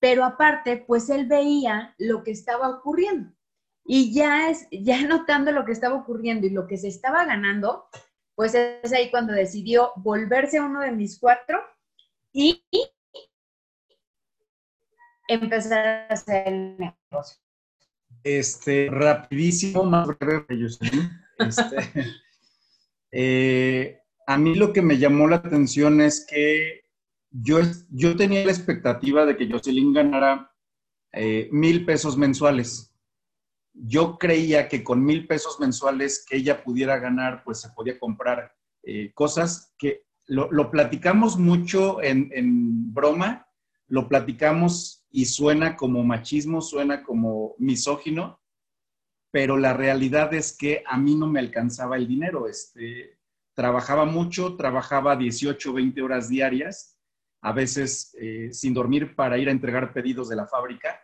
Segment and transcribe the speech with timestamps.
[0.00, 3.32] pero aparte, pues él veía lo que estaba ocurriendo.
[3.84, 7.86] Y ya, es, ya notando lo que estaba ocurriendo y lo que se estaba ganando,
[8.34, 11.60] pues es ahí cuando decidió volverse uno de mis cuatro
[12.32, 12.62] y
[15.28, 17.38] empezar a hacer el negocio.
[18.24, 21.76] Este, rapidísimo, más breve que yo este,
[23.10, 26.81] eh, a mí lo que me llamó la atención es que
[27.32, 27.58] yo,
[27.90, 30.52] yo tenía la expectativa de que Jocelyn ganara
[31.12, 32.94] eh, mil pesos mensuales.
[33.74, 38.54] Yo creía que con mil pesos mensuales que ella pudiera ganar, pues se podía comprar
[38.82, 43.46] eh, cosas que lo, platicamos mucho en, en broma,
[43.88, 48.40] lo platicamos y suena como machismo, suena como misógino,
[49.30, 52.46] pero la realidad es que a mí no me alcanzaba el dinero.
[52.46, 53.18] Este,
[53.54, 56.91] trabajaba mucho, trabajaba 18, 20 horas diarias,
[57.42, 61.00] a veces eh, sin dormir para ir a entregar pedidos de la fábrica.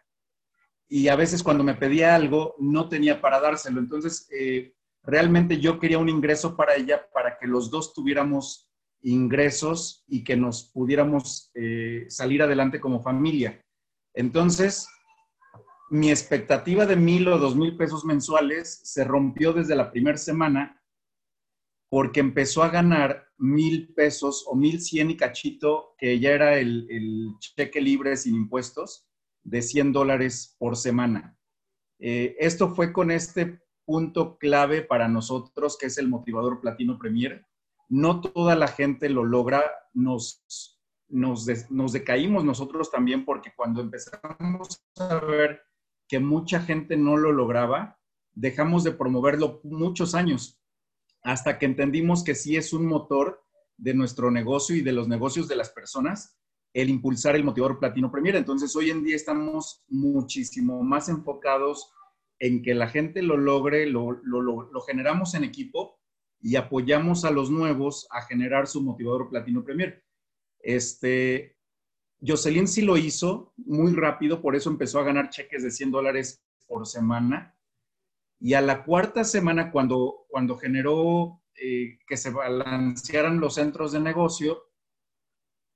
[0.88, 3.80] Y a veces cuando me pedía algo, no tenía para dárselo.
[3.80, 8.70] Entonces, eh, realmente yo quería un ingreso para ella para que los dos tuviéramos
[9.02, 13.60] ingresos y que nos pudiéramos eh, salir adelante como familia.
[14.14, 14.88] Entonces,
[15.90, 20.77] mi expectativa de mil o dos mil pesos mensuales se rompió desde la primera semana
[21.88, 27.34] porque empezó a ganar mil pesos o mil cien y cachito, que ya era el,
[27.38, 29.06] cheque libre sin impuestos,
[29.42, 31.38] de 100 dólares por semana.
[31.98, 37.46] Eh, esto fue con este punto clave para nosotros, que es el motivador Platino Premier.
[37.88, 40.78] No toda la gente lo logra, nos
[41.08, 45.62] nos, nos decaímos nosotros también porque cuando empezamos a ver
[46.06, 47.98] que mucha gente no lo lograba,
[48.32, 50.57] dejamos de promoverlo muchos años
[51.22, 53.44] hasta que entendimos que sí es un motor
[53.76, 56.38] de nuestro negocio y de los negocios de las personas
[56.74, 58.36] el impulsar el motivador Platino Premier.
[58.36, 61.92] Entonces, hoy en día estamos muchísimo más enfocados
[62.38, 64.20] en que la gente lo logre, lo,
[64.86, 65.98] generamos en equipo
[66.40, 70.04] y apoyamos a los nuevos a generar su motivador Platino Premier.
[70.60, 71.56] Este,
[72.24, 76.44] Jocelyn sí lo hizo muy rápido, por eso empezó a ganar cheques de 100 dólares
[76.66, 77.57] por semana.
[78.40, 84.00] Y a la cuarta semana, cuando, cuando generó eh, que se balancearan los centros de
[84.00, 84.70] negocio,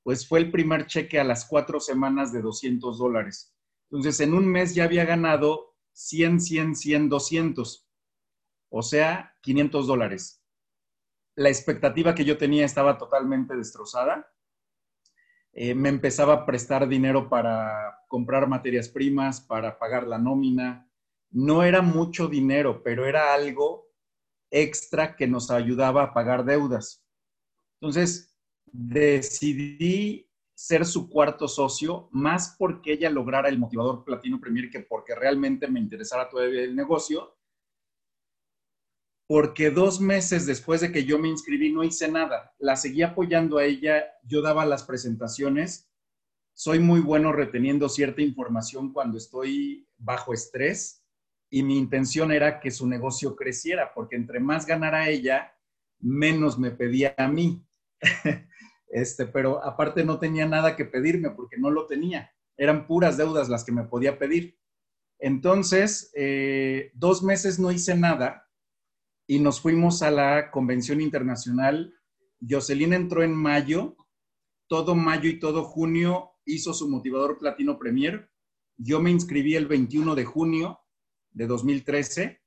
[0.02, 3.54] pues fue el primer cheque a las cuatro semanas de 200 dólares.
[3.90, 7.88] Entonces, en un mes ya había ganado 100, 100, 100, 200.
[8.70, 10.42] O sea, 500 dólares.
[11.34, 14.32] La expectativa que yo tenía estaba totalmente destrozada
[15.54, 20.88] eh, me empezaba a prestar dinero para comprar materias primas, para pagar la nómina.
[21.32, 23.88] No era mucho dinero, pero era algo
[24.50, 27.04] extra que nos ayudaba a pagar deudas.
[27.80, 34.80] Entonces, decidí ser su cuarto socio, más porque ella lograra el motivador Platino Premier que
[34.80, 37.36] porque realmente me interesara todavía el negocio
[39.32, 42.54] porque dos meses después de que yo me inscribí no hice nada.
[42.58, 45.90] La seguí apoyando a ella, yo daba las presentaciones.
[46.52, 51.01] Soy muy bueno reteniendo cierta información cuando estoy bajo estrés
[51.54, 55.54] y mi intención era que su negocio creciera, porque entre más ganara ella,
[56.00, 57.62] menos me pedía a mí.
[58.88, 62.32] este, pero aparte no tenía nada que pedirme porque no lo tenía.
[62.56, 64.58] Eran puras deudas las que me podía pedir.
[65.18, 68.48] Entonces, eh, dos meses no hice nada
[69.26, 71.94] y nos fuimos a la convención internacional.
[72.40, 73.94] Jocelyn entró en mayo,
[74.68, 78.32] todo mayo y todo junio hizo su motivador Platino Premier.
[78.78, 80.81] Yo me inscribí el 21 de junio
[81.32, 82.40] de 2013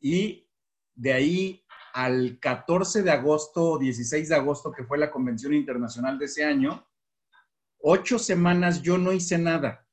[0.00, 0.48] y
[0.94, 1.64] de ahí
[1.94, 6.44] al 14 de agosto o 16 de agosto, que fue la convención internacional de ese
[6.44, 6.86] año,
[7.78, 9.86] ocho semanas yo no hice nada.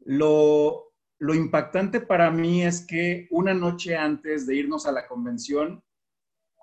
[0.00, 5.82] Lo, lo impactante para mí es que una noche antes de irnos a la convención,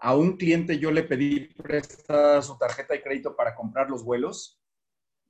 [0.02, 4.62] a un cliente yo le pedí prestada su tarjeta de crédito para comprar los vuelos.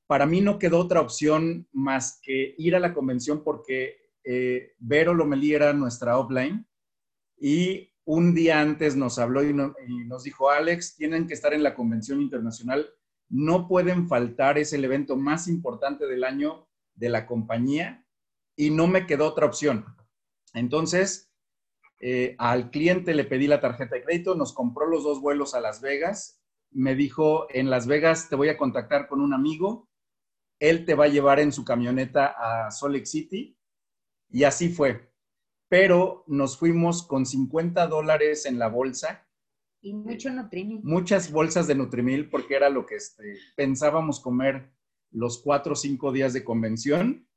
[0.08, 5.14] Para mí no quedó otra opción más que ir a la convención porque eh, Vero
[5.14, 6.68] Lomelí era nuestra offline
[7.38, 11.76] y un día antes nos habló y, nos dijo, Alex, tienen que estar en la
[11.76, 12.90] convención internacional,
[13.30, 18.04] no pueden faltar, es el evento más importante del año de la compañía
[18.56, 19.86] y no me quedó otra opción.
[20.56, 21.32] Entonces,
[22.02, 25.62] eh, al cliente le pedí la tarjeta de crédito, nos compró los dos vuelos a
[25.62, 29.88] Las Vegas, me dijo, en Las Vegas te voy a contactar con un amigo,
[30.60, 33.59] él te va a llevar en su camioneta a Salt Lake City,
[34.30, 35.12] y así fue.
[35.68, 39.28] Pero nos fuimos con 50 dólares en la bolsa.
[39.82, 40.82] Y mucho Nutrimil.
[40.84, 44.72] Muchas bolsas de Nutrimil, porque era lo que este, pensábamos comer
[45.12, 47.28] los cuatro o cinco días de convención.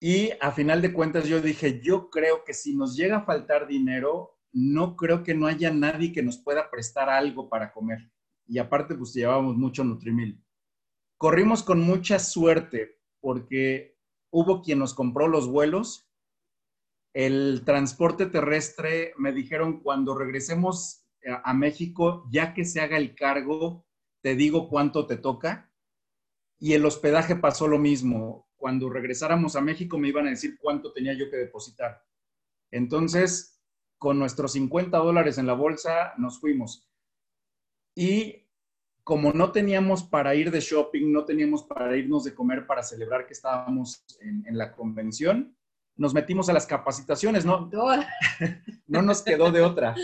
[0.00, 3.66] Y a final de cuentas yo dije, yo creo que si nos llega a faltar
[3.66, 8.10] dinero, no creo que no haya nadie que nos pueda prestar algo para comer.
[8.46, 10.42] Y aparte, pues llevábamos mucho Nutrimil.
[11.16, 13.93] Corrimos con mucha suerte porque
[14.34, 16.10] hubo quien nos compró los vuelos.
[17.14, 21.06] El transporte terrestre, me dijeron, cuando regresemos
[21.44, 23.86] a México, ya que se haga el cargo,
[24.22, 25.72] te digo cuánto te toca.
[26.58, 28.48] Y el hospedaje pasó lo mismo.
[28.56, 32.04] Cuando regresáramos a México me iban a decir cuánto tenía yo que depositar.
[32.72, 33.62] Entonces,
[33.98, 36.90] con nuestros 50 dólares en la bolsa, nos fuimos.
[37.94, 38.43] Y
[39.04, 43.26] como no teníamos para ir de shopping, no teníamos para irnos de comer para celebrar
[43.26, 45.54] que estábamos en, la convención,
[45.96, 47.70] nos metimos a las capacitaciones, ¿no?
[48.86, 49.94] no nos quedó de otra.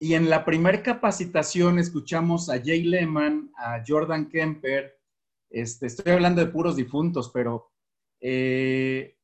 [0.00, 4.98] Y en la primera capacitación escuchamos a Jay Lehman, a Jordan Kemper,
[5.48, 7.70] este, estoy hablando de puros difuntos, pero
[8.20, 9.16] eh,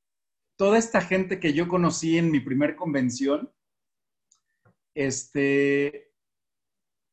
[0.57, 3.53] toda esta gente que yo conocí en mi primer convención,
[4.95, 6.10] este,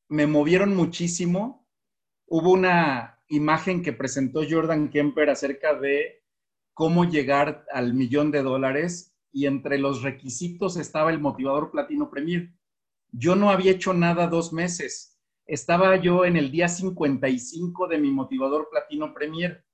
[0.09, 1.67] me movieron muchísimo.
[2.27, 6.23] Hubo una imagen que presentó Jordan Kemper acerca de
[6.73, 12.53] cómo llegar al millón de dólares y entre los requisitos estaba el motivador Platino Premier.
[13.11, 15.19] Yo no había hecho nada dos meses.
[15.45, 19.65] Estaba yo en el día 55 de mi motivador Platino Premier.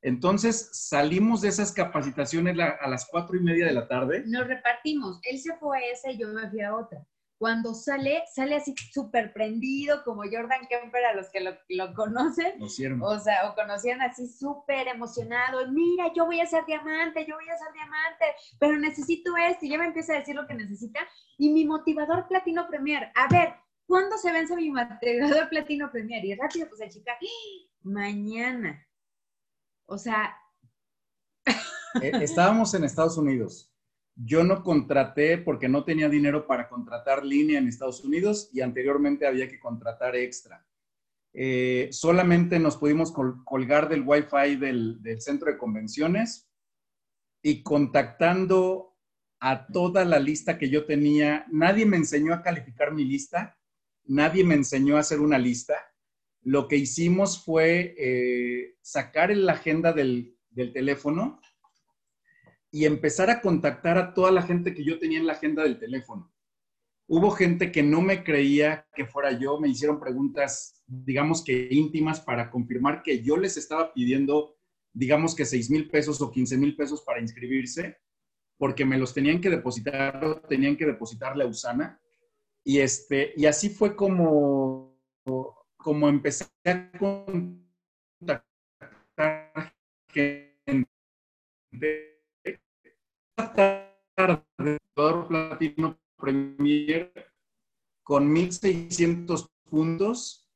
[0.00, 4.24] Entonces salimos de esas capacitaciones a las cuatro y media de la tarde.
[4.26, 5.20] Nos repartimos.
[5.22, 7.06] Él se fue a esa y yo me fui a otra
[7.42, 12.62] cuando sale, sale así súper prendido, como Jordan Kemper, a los que lo, conocen.
[13.02, 15.66] O sea, o conocían así súper emocionado.
[15.72, 18.26] Mira, yo voy a ser diamante, yo voy a ser diamante,
[18.60, 19.66] pero necesito esto.
[19.66, 21.00] Y ya me empieza a decir lo que necesita.
[21.36, 23.10] Y mi motivador Platino Premier.
[23.16, 23.56] A ver,
[23.88, 26.24] ¿cuándo se vence mi motivador Platino Premier?
[26.24, 27.18] Y rápido, pues el chica,
[27.82, 28.86] mañana.
[29.86, 30.32] O sea.
[32.00, 33.71] Eh, estábamos en Estados Unidos
[34.14, 39.26] yo no contraté porque no tenía dinero para contratar línea en Estados Unidos y anteriormente
[39.26, 40.66] había que contratar extra.
[41.34, 43.12] Eh, solamente nos pudimos
[43.44, 46.50] colgar del Wi-Fi del, centro de convenciones
[47.42, 48.98] y contactando
[49.40, 51.46] a toda la lista que yo tenía.
[51.50, 53.58] Nadie me enseñó a calificar mi lista,
[54.04, 55.74] nadie me enseñó a hacer una lista.
[56.42, 61.40] Lo que hicimos fue eh, sacar la agenda del, del teléfono
[62.72, 65.78] y empezar a contactar a toda la gente que yo tenía en la agenda del
[65.78, 66.32] teléfono.
[67.06, 72.20] Hubo gente que no me creía que fuera yo, me hicieron preguntas, digamos que íntimas,
[72.20, 74.56] para confirmar que yo les estaba pidiendo,
[74.94, 77.98] digamos que 6 mil pesos o 15 mil pesos para inscribirse,
[78.56, 82.00] porque me los tenían que depositar, tenían que depositarle a Usana.
[82.64, 84.98] Y, este, y así fue como,
[85.76, 88.42] como empecé a contactar
[90.08, 90.88] gente
[93.36, 94.78] tarde,
[95.28, 97.12] Platino Premier
[98.02, 100.50] con 1.600 puntos.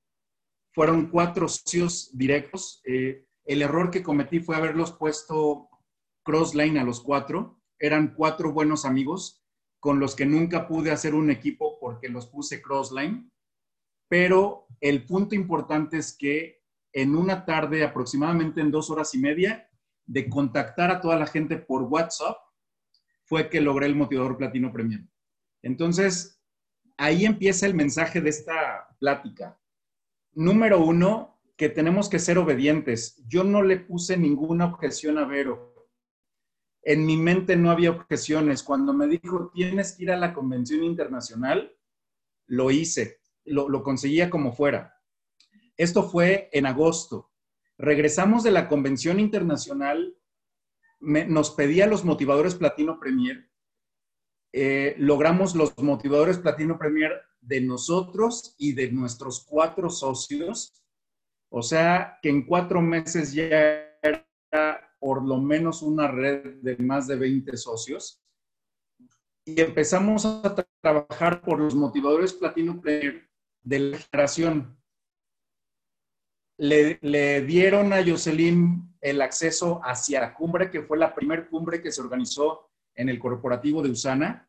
[0.75, 2.83] Fueron cuatro socios directos.
[2.85, 5.69] Eh, el error que cometí fue haberlos puesto
[6.25, 7.63] crossline a los cuatro.
[7.79, 9.43] Eran cuatro buenos amigos
[9.81, 13.31] con los que nunca pude hacer un equipo porque los puse crossline.
[14.09, 16.63] Pero el punto importante es que
[16.93, 19.71] en una tarde, aproximadamente en dos horas y media,
[20.07, 22.37] de contactar a toda la gente por WhatsApp,
[23.27, 25.07] fue que logré el motivador platino premium.
[25.63, 26.41] Entonces,
[26.97, 29.61] ahí empieza el mensaje de esta plática.
[30.33, 33.23] Número uno, que tenemos que ser obedientes.
[33.27, 35.75] Yo no le puse ninguna objeción a Vero.
[36.83, 38.63] En mi mente no había objeciones.
[38.63, 41.77] Cuando me dijo, tienes que ir a la convención internacional,
[42.47, 45.03] lo hice, lo, lo conseguía como fuera.
[45.77, 47.33] Esto fue en agosto.
[47.77, 50.17] Regresamos de la convención internacional
[51.01, 53.49] nos pedía los motivadores Platino Premier.
[54.53, 60.83] Eh, logramos los motivadores Platino Premier de nosotros y de nuestros cuatro socios.
[61.51, 63.47] O sea que en cuatro meses ya
[64.03, 64.27] era
[64.99, 68.23] por lo menos una red de más de 20 socios.
[69.45, 73.29] Y empezamos a trabajar por los motivadores Platino Premier
[73.63, 74.76] de la generación
[76.59, 81.93] le, dieron a Jocelyn el acceso hacia la cumbre, que fue la primera cumbre que
[81.93, 84.49] se organizó en el corporativo de Usana.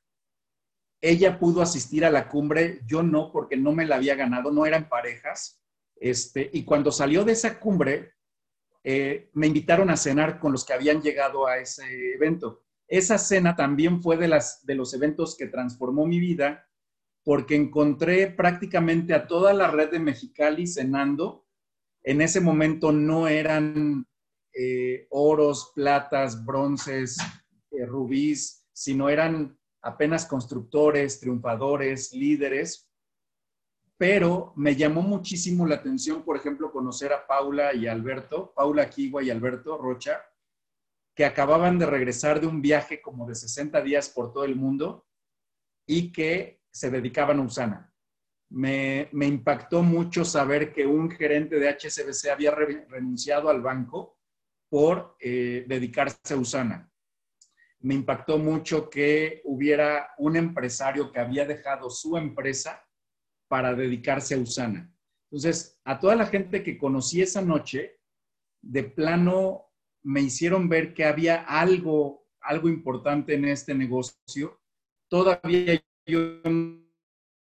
[1.02, 4.66] Ella pudo asistir a la cumbre, yo no, porque no me la había ganado, no
[4.66, 5.62] eran parejas.
[5.96, 8.14] Este, y cuando salió de esa cumbre,
[8.84, 12.64] eh, me invitaron a cenar con los que habían llegado a ese evento.
[12.88, 16.68] Esa cena también fue de, las, de los eventos que transformó mi vida,
[17.24, 21.47] porque encontré prácticamente a toda la red de Mexicali cenando
[22.08, 24.08] en ese momento no eran
[24.54, 27.18] eh, oros, platas, bronces,
[27.70, 32.90] eh, rubíes, sino eran apenas constructores, triunfadores, líderes.
[33.98, 39.22] Pero me llamó muchísimo la atención, por ejemplo, conocer a Paula y Alberto, Paula Kigua
[39.22, 40.22] y Alberto Rocha,
[41.14, 45.06] que acababan de regresar de un viaje como de 60 días por todo el mundo
[45.86, 47.87] y que se dedicaban a Usana.
[48.50, 54.18] Me, impactó mucho saber que un gerente de HSBC había renunciado al banco
[54.70, 56.92] por eh, dedicarse a Usana.
[57.80, 62.86] Me impactó mucho que hubiera un empresario que había dejado su empresa
[63.48, 64.92] para dedicarse a Usana.
[65.30, 68.00] Entonces, a toda la gente que conocí esa noche,
[68.62, 69.66] de plano
[70.04, 74.62] me hicieron ver que había algo, algo importante en este negocio.
[75.10, 76.42] Todavía yo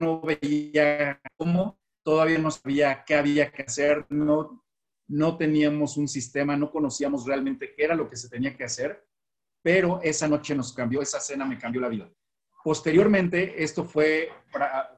[0.01, 4.65] no veía cómo, todavía no sabía qué había que hacer, no,
[5.07, 9.07] no teníamos un sistema, no conocíamos realmente qué era lo que se tenía que hacer,
[9.61, 12.11] pero esa noche nos cambió, esa cena me cambió la vida.
[12.63, 14.29] Posteriormente, esto fue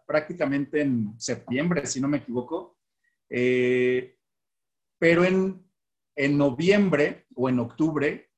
[0.08, 2.80] prácticamente en septiembre, si no me equivoco,
[3.30, 4.18] eh,
[4.98, 5.64] pero en
[6.16, 8.30] en noviembre o en octubre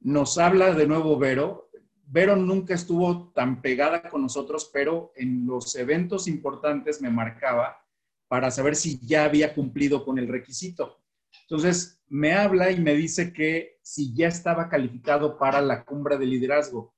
[0.00, 1.65] nos habla de nuevo Vero.
[2.06, 7.84] Vero nunca estuvo tan pegada con nosotros, pero en los eventos importantes me marcaba
[8.28, 11.02] para saber si ya había cumplido con el requisito.
[11.42, 16.26] Entonces, me habla y me dice que si ya estaba calificado para la cumbre de
[16.26, 16.94] liderazgo.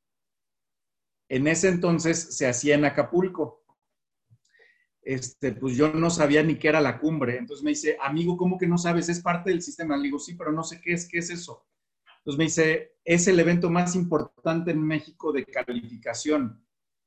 [1.28, 3.58] En ese entonces se hacía en Acapulco
[5.08, 7.38] este, pues yo no sabía ni qué era la cumbre.
[7.38, 9.08] Entonces me dice, amigo, ¿cómo que no sabes?
[9.08, 9.96] Es parte del sistema.
[9.96, 11.64] Le digo, sí, pero no sé qué es, qué es eso.
[12.28, 16.62] Entonces me dice, es el evento más importante en México de calificación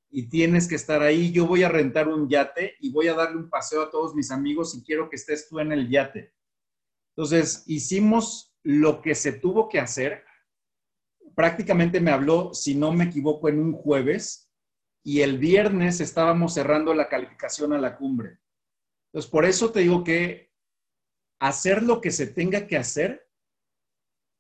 [0.10, 1.32] y tienes que estar ahí.
[1.32, 4.32] Yo voy a rentar un yate y voy a darle un paseo a todos mis
[4.32, 6.34] amigos y quiero que estés tú en el yate.
[7.16, 10.24] Entonces hicimos lo que se tuvo que hacer.
[11.36, 14.52] Prácticamente me habló, si no me equivoco, en un jueves
[15.04, 18.40] y el viernes estábamos cerrando la calificación a la cumbre.
[19.14, 20.52] Entonces, por eso te digo que
[21.40, 23.31] hacer lo que se tenga que hacer,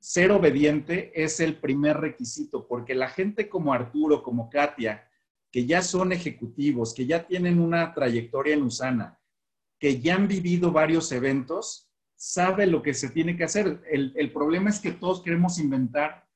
[0.01, 5.07] ser obediente es el primer requisito, porque la gente como Arturo, como Katia,
[5.51, 9.19] que ya son ejecutivos, que ya tienen una trayectoria en Usana,
[9.79, 13.81] que ya han vivido varios eventos, sabe lo que se tiene que hacer.
[13.91, 16.27] El, problema es que todos queremos inventar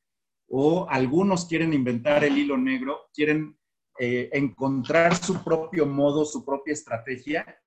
[0.48, 3.57] o algunos quieren inventar el hilo negro, quieren
[3.98, 7.60] eh, encontrar su propio modo, su propia estrategia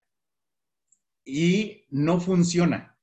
[1.25, 2.98] y no funciona.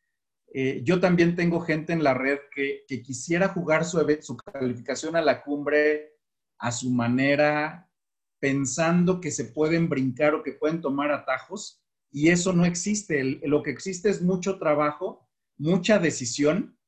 [0.58, 4.00] Eh, yo también tengo gente en la red que, quisiera jugar su,
[4.38, 6.14] calificación a la cumbre
[6.60, 7.92] a su manera,
[8.40, 13.42] pensando que se pueden brincar o que pueden tomar atajos, y eso no existe.
[13.44, 16.80] lo que existe es mucho trabajo, mucha decisión,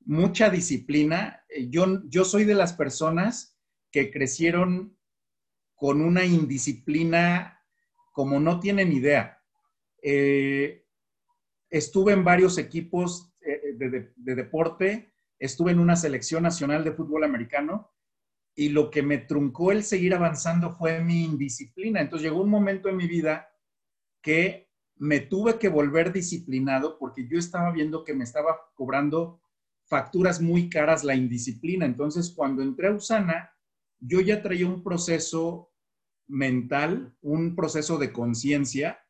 [0.00, 1.46] mucha disciplina.
[1.48, 3.58] Eh, yo, yo soy de las personas
[3.90, 4.98] que crecieron
[5.74, 7.64] con una indisciplina
[8.12, 9.42] como no tienen idea.
[10.02, 10.83] Eh,
[11.74, 17.90] estuve en varios equipos eh, de, deporte, estuve en una selección nacional de fútbol americano
[18.54, 22.00] y lo que me truncó el seguir avanzando fue mi indisciplina.
[22.00, 23.48] Entonces llegó un momento en mi vida
[24.22, 29.40] que me tuve que volver disciplinado porque yo estaba viendo que me estaba cobrando
[29.86, 31.86] facturas muy caras la indisciplina.
[31.86, 33.50] Entonces cuando entré a Usana,
[33.98, 35.72] yo ya traía un proceso
[36.28, 39.00] mental, un proceso de conciencia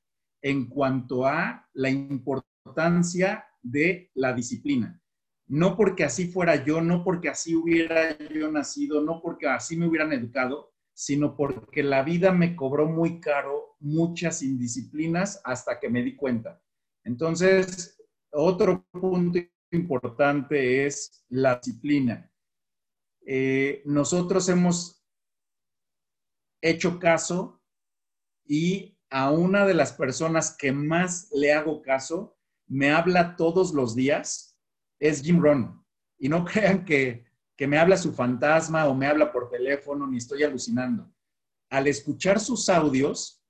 [0.41, 2.54] en cuanto a la importancia
[3.63, 5.01] de la disciplina.
[5.47, 9.87] No porque así fuera yo, no porque así hubiera yo nacido, no porque así me
[9.87, 16.03] hubieran educado, sino porque la vida me cobró muy caro muchas indisciplinas hasta que me
[16.03, 16.63] di cuenta.
[17.05, 19.39] Entonces, otro punto
[19.71, 22.31] importante es la disciplina.
[23.27, 25.05] Eh, nosotros hemos
[26.63, 27.61] hecho caso
[28.47, 33.95] y a una de las personas que más le hago caso, me habla todos los
[33.95, 34.59] días,
[34.99, 35.85] es Jim Ron.
[36.19, 40.19] Y no crean que, que me habla su fantasma o me habla por teléfono, ni
[40.19, 41.13] estoy alucinando.
[41.71, 43.43] Al escuchar sus audios,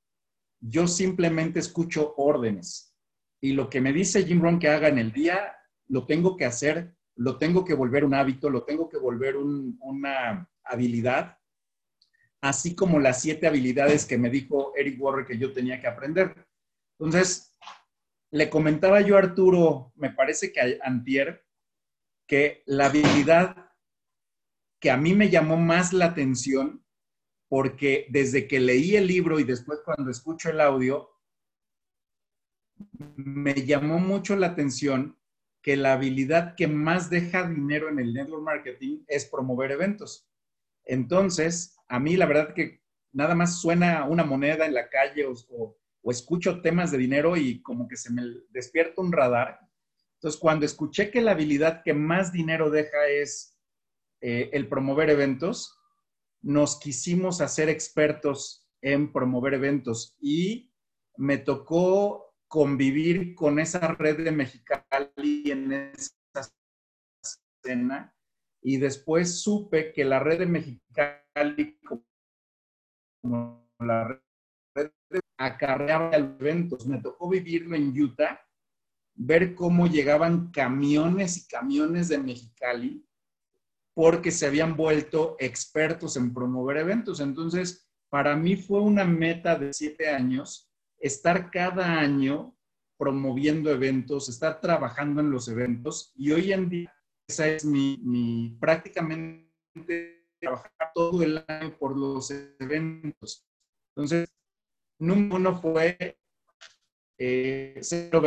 [0.60, 2.94] yo simplemente escucho órdenes.
[3.40, 5.54] Y lo que me dice Jim Ron que haga en el día,
[5.88, 10.48] lo tengo que hacer lo tengo que volver un hábito, lo tengo que volver una
[10.64, 11.38] habilidad,
[12.40, 16.46] así como las siete habilidades que me dijo Eric Warren que yo tenía que aprender.
[16.98, 17.53] Entonces,
[18.34, 21.46] le comentaba yo a Arturo, me parece que a Antier,
[22.26, 23.70] que la habilidad
[24.80, 26.84] que a mí me llamó más la atención,
[27.48, 31.10] porque desde que leí el libro y después cuando escucho el audio,
[33.14, 35.16] me llamó mucho la atención
[35.62, 40.28] que la habilidad que más deja dinero en el network marketing es promover eventos.
[40.84, 45.78] Entonces, a mí la verdad que nada más suena una moneda en la calle o,
[46.10, 49.58] escucho temas de dinero y como que se me despierta un radar.
[50.14, 53.58] Entonces, cuando escuché que la habilidad que más dinero deja es
[54.20, 55.78] eh, el promover eventos,
[56.42, 60.70] nos quisimos hacer expertos en promover eventos y
[61.16, 66.52] me tocó convivir con esa red de Mexicali en esa
[67.22, 68.14] escena
[68.62, 71.78] y después supe que la red de Mexicali
[73.22, 74.23] como la red
[75.36, 76.86] acarreaba eventos.
[76.86, 78.40] Me tocó vivirlo en Utah,
[79.14, 83.04] ver cómo llegaban camiones y camiones de Mexicali
[83.94, 87.20] porque se habían vuelto expertos en promover eventos.
[87.20, 92.56] Entonces, para mí fue una meta de siete años estar cada año
[92.96, 96.94] promoviendo eventos, estar trabajando en los eventos y hoy en día
[97.26, 103.46] esa es mi, mi prácticamente trabajar todo el año por los eventos.
[103.94, 104.33] Entonces,
[105.06, 106.18] número uno fue
[107.18, 108.22] eh, cero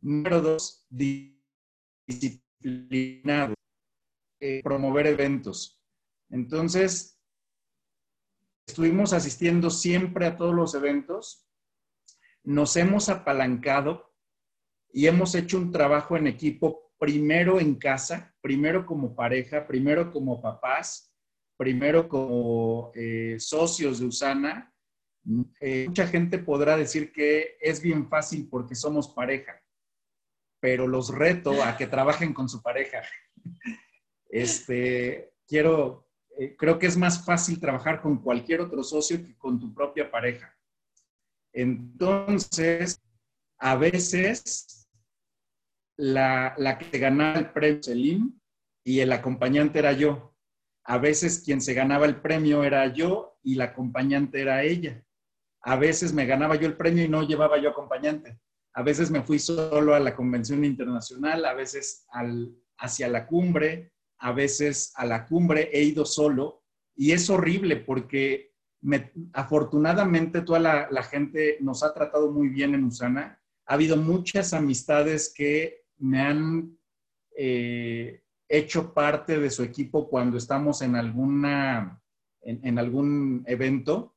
[0.00, 0.86] Número dos,
[2.06, 3.54] disciplinado.
[4.38, 5.82] Eh, promover eventos.
[6.28, 7.18] Entonces,
[8.66, 11.48] estuvimos asistiendo siempre a todos los eventos,
[12.44, 14.14] nos hemos apalancado
[14.92, 20.40] y hemos hecho un trabajo en equipo primero en casa, primero como pareja, primero como
[20.42, 21.14] papás,
[21.56, 24.74] primero como eh, socios de Usana.
[25.60, 29.60] Eh, mucha gente podrá decir que es bien fácil porque somos pareja,
[30.60, 33.02] pero los reto a que trabajen con su pareja.
[34.28, 39.58] Este, quiero, eh, creo que es más fácil trabajar con cualquier otro socio que con
[39.60, 40.52] tu propia pareja.
[41.52, 43.00] Entonces,
[43.58, 44.90] a veces
[45.96, 48.38] la, la que ganaba el premio Selim
[48.84, 50.36] y el acompañante era yo.
[50.84, 55.05] A veces quien se ganaba el premio era yo y la acompañante era ella.
[55.66, 58.38] A veces me ganaba yo el premio y no llevaba yo acompañante.
[58.72, 62.06] A veces me fui solo a la convención internacional, a veces
[62.78, 66.62] hacia la cumbre, a veces a la cumbre he ido solo
[66.94, 68.52] y es horrible porque
[69.32, 73.42] afortunadamente toda la, gente nos ha tratado muy bien en Usana.
[73.66, 76.78] Ha habido muchas amistades que me han
[77.36, 82.00] eh, hecho parte de su equipo cuando estamos en, alguna,
[82.42, 84.15] en algún evento,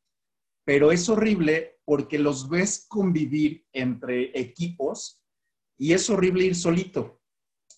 [0.70, 5.20] pero es horrible porque los ves convivir entre equipos
[5.80, 7.24] y es horrible ir solito.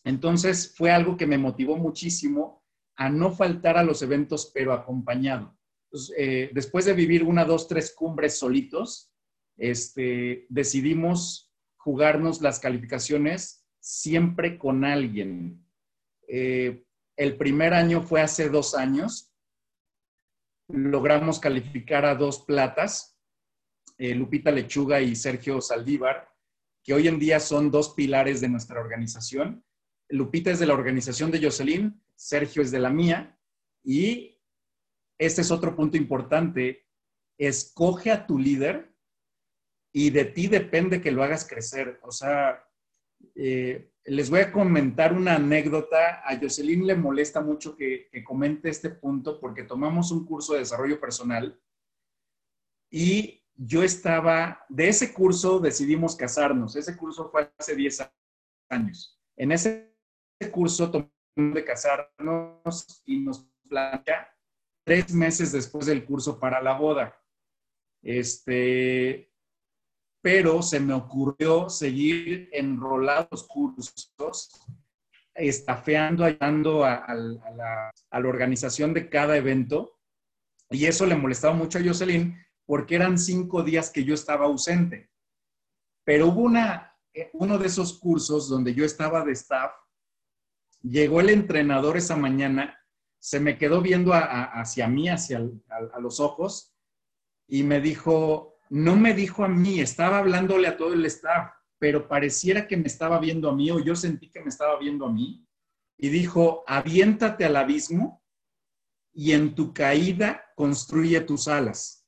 [0.04, 2.65] Entonces fue algo que me motivó muchísimo
[2.97, 5.58] a no faltar a los eventos, pero acompañado.
[6.17, 9.13] Eh, después de vivir una, dos, tres cumbres solitos,
[9.56, 15.65] este, decidimos jugarnos las calificaciones siempre con alguien.
[16.27, 16.84] Eh,
[17.15, 19.31] el primer año fue hace dos años.
[20.73, 23.17] Logramos calificar a dos platas,
[23.97, 26.29] eh, Lupita Lechuga y Sergio Saldívar,
[26.84, 29.63] que hoy en día son dos pilares de nuestra organización
[30.12, 33.39] Lupita es de la organización de Jocelyn, Sergio es de la mía,
[33.84, 34.39] y
[35.17, 36.88] este es otro punto importante,
[37.38, 38.93] escoge a tu líder
[39.91, 41.99] y de ti depende que lo hagas crecer.
[42.03, 42.63] O sea,
[43.36, 46.21] eh, les voy a comentar una anécdota.
[46.25, 50.60] A Jocelyn le molesta mucho que, que comente este punto porque tomamos un curso de
[50.60, 51.60] desarrollo personal
[52.91, 56.75] y yo estaba, de ese curso decidimos casarnos.
[56.75, 58.12] Ese curso fue hace 10
[58.69, 59.19] años.
[59.38, 59.95] En ese
[60.51, 64.36] curso tomamos de casarnos y nos plantea
[64.84, 67.15] tres meses después del curso para la boda.
[68.03, 69.31] Este,
[70.21, 74.05] pero se me ocurrió seguir enrolados cursos,
[75.34, 79.97] estafeando, ayudando a, la, organización de cada evento.
[80.69, 85.10] Y eso le molestaba mucho a Jocelyn porque eran cinco días que yo estaba ausente.
[86.05, 89.71] Pero hubo una, eh, uno de esos cursos donde yo estaba de staff
[90.84, 92.79] Llegó el entrenador esa mañana,
[93.19, 96.73] se me quedó viendo hacia mí, hacia a, los ojos,
[97.47, 102.07] y me dijo, no me dijo a mí, estaba hablándole a todo el staff, pero
[102.07, 105.12] pareciera que me estaba viendo a mí o yo sentí que me estaba viendo a
[105.12, 105.45] mí.
[105.97, 108.23] Y dijo, aviéntate al abismo
[109.13, 112.07] y en tu caída construye tus alas.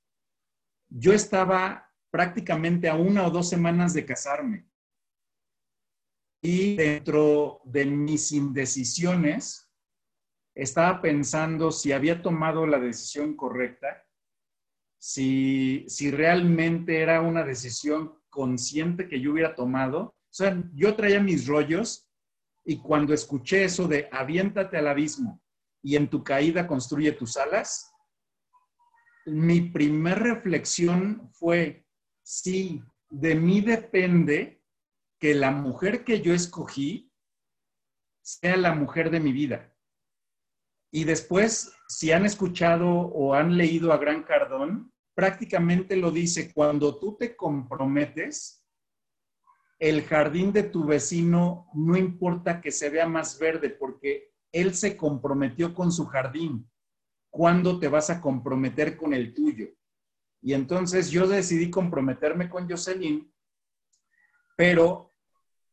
[0.88, 4.66] Yo estaba prácticamente a una o dos semanas de casarme.
[6.42, 9.70] Y dentro de mis indecisiones,
[10.56, 14.08] estaba pensando si había tomado la decisión correcta,
[15.06, 20.00] si, si realmente era una decisión consciente que yo hubiera tomado.
[20.02, 22.10] O sea, yo traía mis rollos
[22.64, 25.42] y cuando escuché eso de aviéntate al abismo
[25.82, 27.92] y en tu caída construye tus alas,
[29.26, 31.86] mi primer reflexión fue,
[32.24, 34.64] sí, de mí depende
[35.20, 37.12] que la mujer que yo escogí
[38.22, 39.76] sea la mujer de mi vida.
[40.94, 46.98] Y después, si han escuchado o han leído a Gran Cardón, prácticamente lo dice, cuando
[46.98, 48.64] tú te comprometes,
[49.80, 54.96] el jardín de tu vecino no importa que se vea más verde porque él se
[54.96, 56.70] comprometió con su jardín.
[57.30, 59.68] ¿Cuándo te vas a comprometer con el tuyo?
[60.42, 63.34] Y entonces yo decidí comprometerme con Jocelyn,
[64.56, 65.12] pero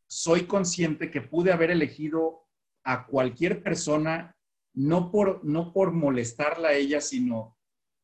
[0.07, 2.47] soy consciente que pude haber elegido
[2.83, 4.35] a cualquier persona,
[4.73, 7.57] no por, no por molestarla a ella, sino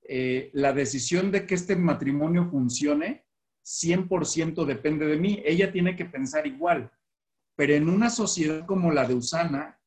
[0.08, 3.26] eh, la decisión de que este matrimonio funcione
[3.66, 5.42] 100% depende de mí.
[5.46, 6.92] Ella tiene que pensar igual.
[7.56, 9.82] Pero en una sociedad como la de Usana,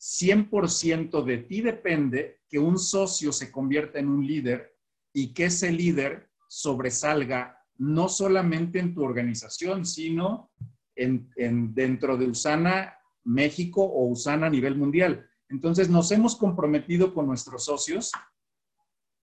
[0.00, 4.76] 100% de ti depende que un socio se convierta en un líder
[5.12, 10.52] y que ese líder sobresalga no solamente en tu organización, sino
[10.94, 11.28] en,
[11.74, 15.26] dentro de Usana México o Usana a nivel mundial.
[15.48, 18.12] Entonces nos hemos comprometido con nuestros socios,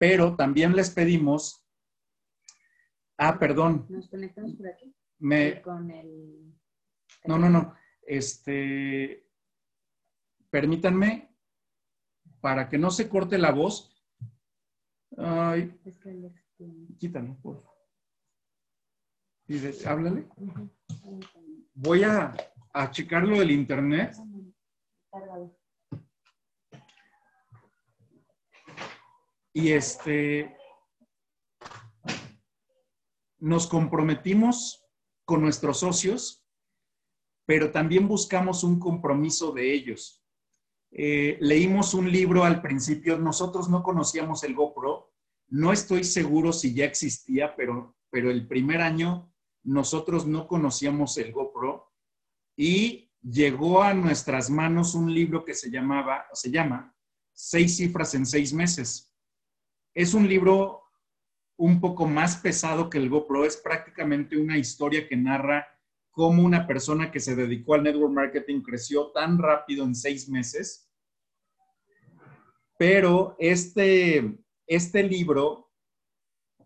[0.02, 1.64] pero también les pedimos
[3.24, 3.86] Ah, perdón.
[3.88, 4.92] Nos conectamos por aquí.
[5.20, 5.62] Me...
[5.62, 6.56] Con el...
[7.26, 7.76] No, no, no.
[8.02, 9.30] Este,
[10.50, 11.38] permítanme,
[12.40, 13.96] para que no se corte la voz.
[15.18, 15.80] Ay,
[16.98, 17.78] quítalo, por favor.
[19.86, 20.28] Háblale.
[21.76, 22.36] Voy a,
[22.74, 24.16] a checarlo del internet.
[29.54, 30.56] Y este,
[33.40, 34.86] nos comprometimos
[35.26, 36.46] con nuestros socios,
[37.46, 40.24] pero también buscamos un compromiso de ellos.
[40.92, 45.14] Eh, leímos un libro al principio, nosotros no conocíamos el GoPro,
[45.50, 49.34] no estoy seguro si ya existía, pero, pero el primer año
[49.64, 51.92] nosotros no conocíamos el GoPro
[52.58, 56.96] y llegó a nuestras manos un libro que se llamaba, se llama
[57.34, 59.11] Seis cifras en seis meses.
[59.94, 60.84] Es un libro
[61.58, 63.46] un poco más pesado que el GoPro.
[63.46, 65.68] Es prácticamente una historia que narra
[66.12, 70.90] cómo una persona que se dedicó al network marketing creció tan rápido en seis meses.
[72.78, 75.72] Pero este, este libro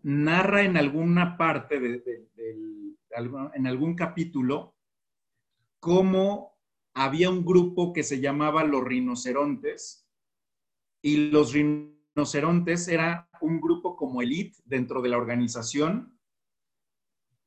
[0.02, 2.28] narra en alguna parte, de,
[3.54, 4.76] en algún capítulo,
[5.80, 6.56] cómo
[6.94, 10.08] había un grupo que se llamaba los rinocerontes
[11.02, 16.18] y los rinocerontes rinocerontes era un grupo como elite dentro de la organización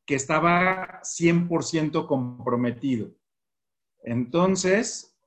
[0.05, 3.11] que estaba 100% comprometido.
[4.03, 5.17] Entonces,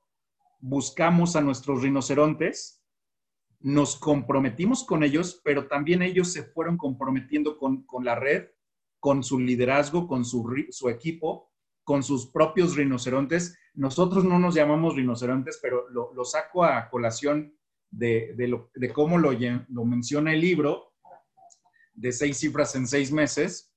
[0.59, 2.81] buscamos a nuestros rinocerontes,
[3.59, 8.47] nos comprometimos con ellos, pero también ellos se fueron comprometiendo con, la red,
[8.99, 11.51] con su liderazgo, con su, su equipo,
[11.83, 13.57] con sus propios rinocerontes.
[13.73, 17.57] Nosotros no nos llamamos rinocerontes, pero lo, lo saco a colación
[17.93, 20.93] de, cómo lo, lo menciona el libro,
[21.93, 23.71] de seis cifras en seis meses.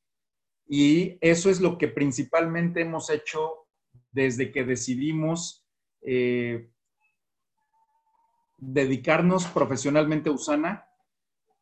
[0.69, 3.67] Y eso es lo que principalmente hemos hecho
[4.11, 5.65] desde que decidimos
[6.01, 6.71] eh,
[8.59, 10.89] dedicarnos profesionalmente a Usana,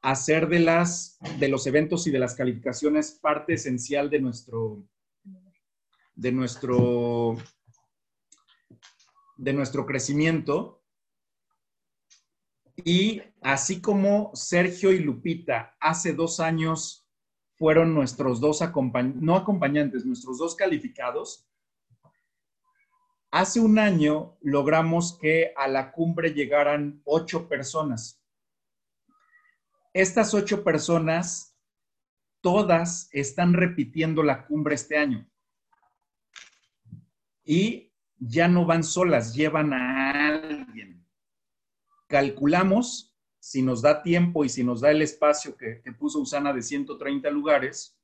[0.01, 4.85] hacer de, las, de los eventos y de las calificaciones parte esencial de nuestro,
[6.15, 7.37] de nuestro,
[9.37, 10.84] de nuestro crecimiento
[12.77, 17.07] y así como Sergio y Lupita hace dos años
[17.57, 21.49] fueron nuestros dos acompañantes, no acompañantes, nuestros dos calificados,
[23.31, 28.21] hace un año logramos que a la cumbre llegaran ocho personas.
[29.93, 31.57] Estas ocho personas,
[32.41, 35.31] todas están repitiendo la cumbre este año.
[37.45, 40.94] Y ya no van solas, llevan a alguien
[42.07, 46.63] calculamos, si nos da tiempo y si nos da el espacio que, puso Usana de
[46.63, 47.99] 130 lugares,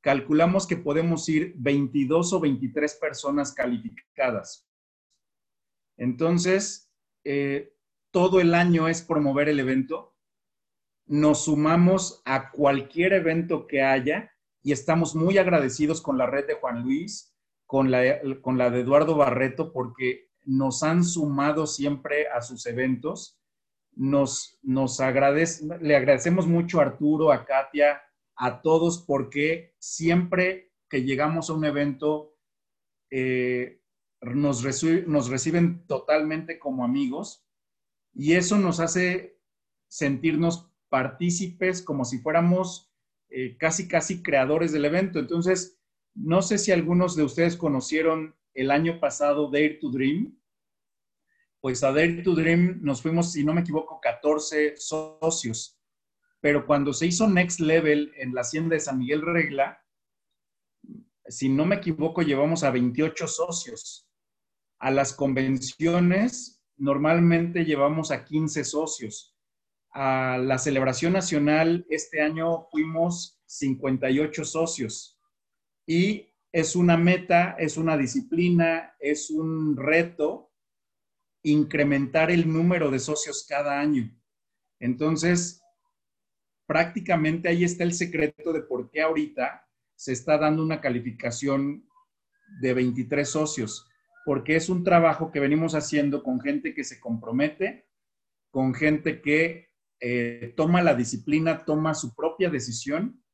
[0.00, 4.66] calculamos que podemos ir 22 o 23 personas calificadas.
[5.96, 6.90] Entonces,
[7.24, 7.74] eh,
[8.10, 10.16] todo el año es promover el evento.
[11.06, 14.32] Nos sumamos a cualquier evento que haya
[14.62, 18.80] y estamos muy agradecidos con la red de Juan Luis, con la, con la de
[18.80, 23.40] Eduardo Barreto, porque nos han sumado siempre a sus eventos.
[23.96, 28.02] Nos, nos agradece, le agradecemos mucho a Arturo, a Katia,
[28.36, 32.36] a todos, porque siempre que llegamos a un evento,
[33.10, 33.80] eh,
[34.22, 37.46] nos, reciben totalmente como amigos
[38.14, 39.38] y eso nos hace
[39.88, 42.92] sentirnos partícipes como si fuéramos
[43.28, 45.18] eh, casi, casi creadores del evento.
[45.18, 45.78] Entonces,
[46.14, 50.38] no sé si algunos de ustedes conocieron el año pasado Dare to Dream.
[51.60, 55.78] Pues a Dare to Dream nos fuimos, si no me equivoco, 14 socios.
[56.40, 59.82] Pero cuando se hizo Next Level en la hacienda de San Miguel Regla,
[61.26, 64.08] si no me equivoco, llevamos a 28 socios.
[64.78, 69.34] A las convenciones normalmente llevamos a 15 socios.
[69.90, 75.18] A la celebración nacional este año fuimos 58 socios
[75.86, 80.52] y es una meta, es una disciplina, es un reto
[81.42, 84.16] incrementar el número de socios cada año.
[84.78, 85.60] Entonces,
[86.64, 91.88] prácticamente ahí está el secreto de por qué ahorita se está dando una calificación
[92.60, 93.90] de 23 socios,
[94.24, 97.88] porque es un trabajo que venimos haciendo con gente que se compromete,
[98.52, 103.24] con gente que eh, toma la disciplina, toma su propia decisión,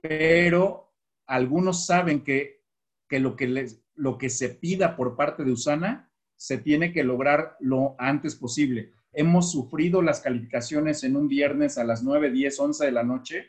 [0.00, 0.91] pero
[1.32, 2.60] algunos saben que,
[3.08, 7.56] lo, que les, lo que se pida por parte de Usana se tiene que lograr
[7.58, 8.92] lo antes posible.
[9.14, 13.46] Hemos sufrido las calificaciones en un viernes a las 9, 10, 11 de la noche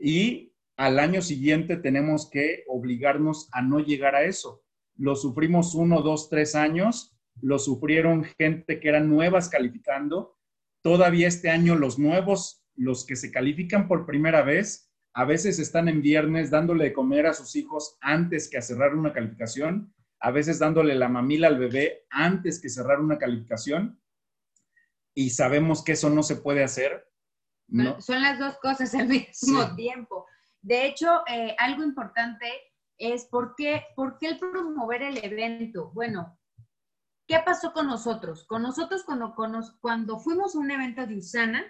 [0.00, 4.64] y al año siguiente tenemos que obligarnos a no llegar a eso.
[4.96, 10.36] Lo sufrimos uno, dos, tres años, lo sufrieron gente que eran nuevas calificando.
[10.82, 14.87] Todavía este año los nuevos, los que se califican por primera vez,
[15.18, 18.94] a veces están en viernes dándole de comer a sus hijos antes que a cerrar
[18.94, 24.00] una calificación, a veces dándole la mamila al bebé antes que cerrar una calificación,
[25.14, 27.04] y sabemos que eso no se puede hacer.
[27.66, 28.00] No.
[28.00, 30.24] Son las dos cosas al mismo tiempo.
[30.62, 32.46] De hecho, eh, algo importante
[32.96, 35.90] es por qué, por qué el promover el evento.
[35.94, 36.38] Bueno,
[37.26, 38.46] ¿qué pasó con nosotros?
[38.46, 39.34] Con nosotros cuando,
[39.80, 41.64] cuando fuimos a un evento de Usana,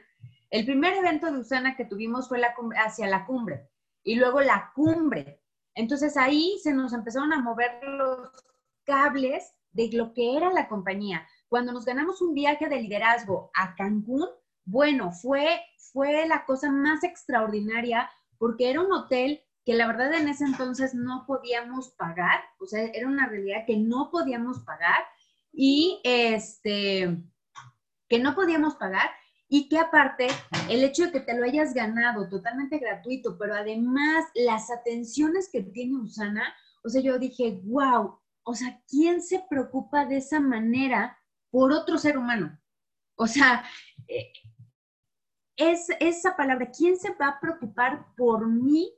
[0.51, 2.41] el primer evento de Usana que tuvimos fue
[2.77, 3.69] hacia la cumbre
[4.03, 5.43] y luego la cumbre.
[5.75, 8.31] Entonces ahí se nos empezaron a mover los
[8.85, 11.27] cables de lo que era la compañía.
[11.49, 14.27] Cuando nos ganamos un viaje de liderazgo a Cancún,
[14.65, 15.61] bueno, fue,
[15.93, 20.95] fue la cosa más extraordinaria porque era un hotel que la verdad en ese entonces
[20.95, 25.05] no podíamos pagar, o sea, era una realidad que no podíamos pagar
[25.53, 27.23] y este,
[28.09, 29.11] que no podíamos pagar
[29.49, 30.29] y que aparte
[30.69, 35.63] el hecho de que te lo hayas ganado totalmente gratuito, pero además las atenciones que
[35.63, 41.19] tiene Usana, o sea, yo dije, wow, o sea, ¿quién se preocupa de esa manera
[41.51, 42.59] por otro ser humano?
[43.17, 43.65] O sea,
[44.07, 44.33] eh,
[45.57, 48.93] es esa palabra, ¿quién se va a preocupar por mí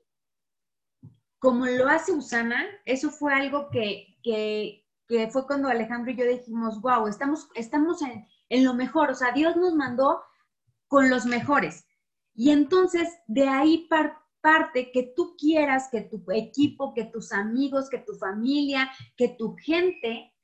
[1.39, 2.67] como lo hace Usana?
[2.85, 8.03] Eso fue algo que, que, que fue cuando Alejandro y yo dijimos, wow, estamos, estamos
[8.03, 10.23] en, en lo mejor, o sea, Dios nos mandó
[10.91, 11.87] con los mejores.
[12.35, 13.89] Y entonces de ahí
[14.41, 19.55] parte que tú quieras que tu equipo, que tus amigos, que tu familia, que tu
[19.57, 20.35] gente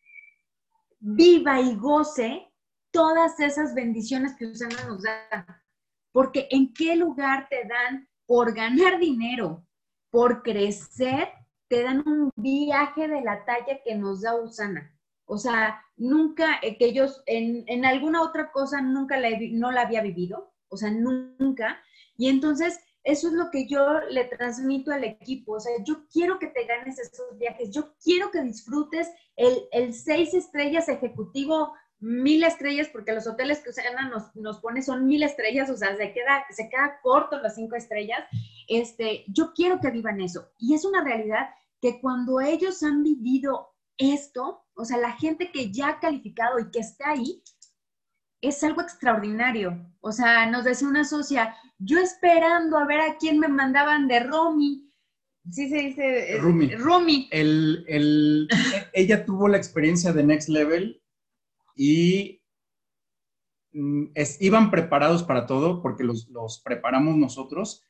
[1.00, 2.46] viva y goce
[2.92, 5.64] todas esas bendiciones que Usana nos da.
[6.12, 9.66] Porque en qué lugar te dan por ganar dinero,
[10.10, 11.28] por crecer,
[11.68, 14.95] te dan un viaje de la talla que nos da Usana.
[15.26, 20.00] O sea, nunca, eh, que ellos en, alguna otra cosa nunca la, no la había
[20.00, 21.80] vivido, o sea, nunca.
[22.16, 25.54] Y entonces, eso es lo que yo le transmito al equipo.
[25.54, 29.94] O sea, yo quiero que te ganes esos viajes, yo quiero que disfrutes el, el
[29.94, 35.22] seis estrellas ejecutivo, mil estrellas, porque los hoteles que Usana nos, nos pone son mil
[35.22, 38.20] estrellas, o sea, se queda, se queda corto las cinco estrellas.
[38.68, 40.50] Este, yo quiero que vivan eso.
[40.58, 41.48] Y es una realidad
[41.80, 46.70] que cuando ellos han vivido esto, o sea, la gente que ya ha calificado y
[46.70, 47.42] que está ahí,
[48.40, 49.92] es algo extraordinario.
[50.00, 54.20] O sea, nos decía una socia, yo esperando a ver a quién me mandaban de
[54.20, 54.90] Romy.
[55.50, 57.28] Sí se dice eh, Rumi.
[57.30, 58.48] El,
[58.92, 61.02] ella tuvo la experiencia de Next Level
[61.74, 62.42] y
[63.72, 64.06] mm,
[64.40, 67.84] iban preparados para todo porque los, los preparamos nosotros,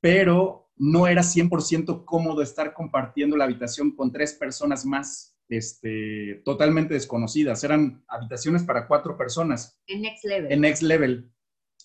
[0.00, 6.94] pero no era 100% cómodo estar compartiendo la habitación con tres personas más este, totalmente
[6.94, 7.62] desconocidas.
[7.64, 9.78] Eran habitaciones para cuatro personas.
[9.86, 10.50] En Next Level.
[10.50, 11.30] En Next Level.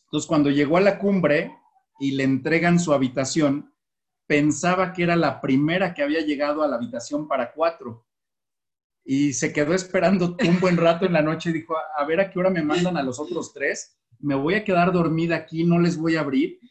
[0.05, 1.51] Entonces, cuando llegó a la cumbre
[1.99, 3.73] y le entregan su habitación,
[4.27, 8.07] pensaba que era la primera que había llegado a la habitación para cuatro.
[9.03, 12.29] Y se quedó esperando un buen rato en la noche y dijo, a ver a
[12.29, 13.97] qué hora me mandan a los otros tres.
[14.19, 16.61] Me voy a quedar dormida aquí, no les voy a abrir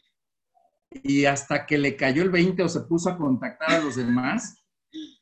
[1.03, 4.65] Y hasta que le cayó el 20 o se puso a contactar a los demás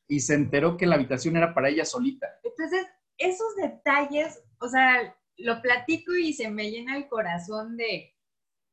[0.08, 2.28] y se enteró que la habitación era para ella solita.
[2.44, 2.86] Entonces,
[3.18, 8.14] esos detalles, o sea, lo platico y se me llena el corazón de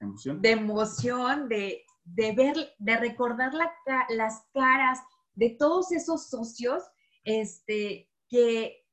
[0.01, 3.53] emoción, de, emoción, de, ver, de recordar
[4.09, 4.99] las caras
[5.35, 6.83] de todos esos socios,
[7.25, 8.85] este, que,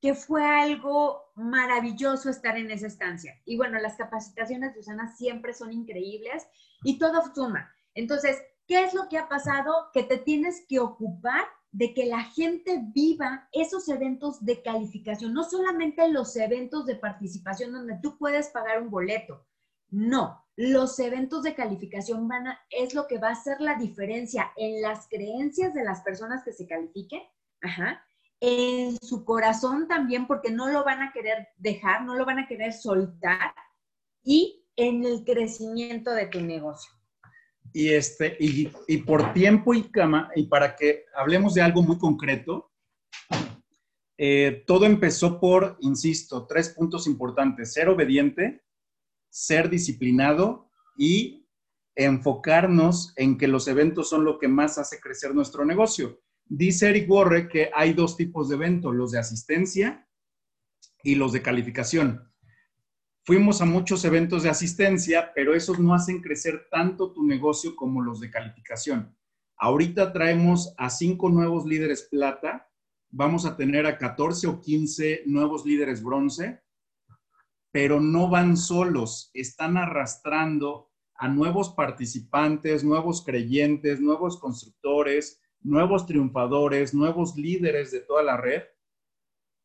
[0.00, 3.40] que fue algo maravilloso estar en esa estancia.
[3.44, 6.46] Y bueno, las capacitaciones de Usana siempre son increíbles
[6.84, 7.74] y todo suma.
[7.94, 9.90] Entonces, ¿qué es lo que ha pasado?
[9.92, 15.42] Que te tienes que ocupar de que la gente viva esos eventos de calificación, no
[15.42, 19.44] solamente los eventos de participación donde tú puedes pagar un boleto.
[19.88, 24.52] No, los eventos de calificación van a, es lo que va a hacer la diferencia
[24.56, 27.22] en las creencias de las personas que se califiquen,
[27.60, 28.04] ajá,
[28.38, 32.46] en su corazón también, porque no lo van a querer dejar, no lo van a
[32.46, 33.52] querer soltar,
[34.22, 36.92] y en el crecimiento de tu negocio
[37.72, 41.98] y, este, y, y por tiempo y, cama, y para que hablemos de algo muy
[41.98, 42.70] concreto,
[44.16, 47.72] eh, todo empezó por, insisto, tres puntos importantes.
[47.72, 48.62] Ser obediente,
[49.28, 51.48] ser disciplinado y
[51.96, 56.20] enfocarnos en que los eventos son lo que más hace crecer nuestro negocio.
[56.44, 60.08] Dice Eric Warre que hay dos tipos de eventos, los de asistencia
[61.02, 62.32] y los de calificación.
[63.26, 68.02] Fuimos a muchos eventos de asistencia, pero esos no hacen crecer tanto tu negocio como
[68.02, 69.16] los de calificación.
[69.56, 72.70] Ahorita traemos a cinco nuevos líderes plata,
[73.10, 76.60] vamos a tener a 14 o 15 nuevos líderes bronce,
[77.72, 86.92] pero no van solos, están arrastrando a nuevos participantes, nuevos creyentes, nuevos constructores, nuevos triunfadores,
[86.92, 88.64] nuevos líderes de toda la red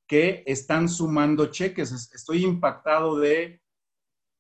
[0.10, 1.92] que están sumando cheques.
[2.14, 3.62] Estoy impactado de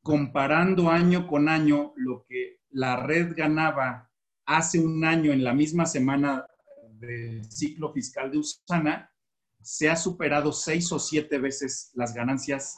[0.01, 4.11] comparando año con año lo que la red ganaba
[4.47, 6.47] hace un año en la misma semana
[6.93, 9.13] del ciclo fiscal de Usana,
[9.61, 12.75] se ha superado seis o siete veces las ganancias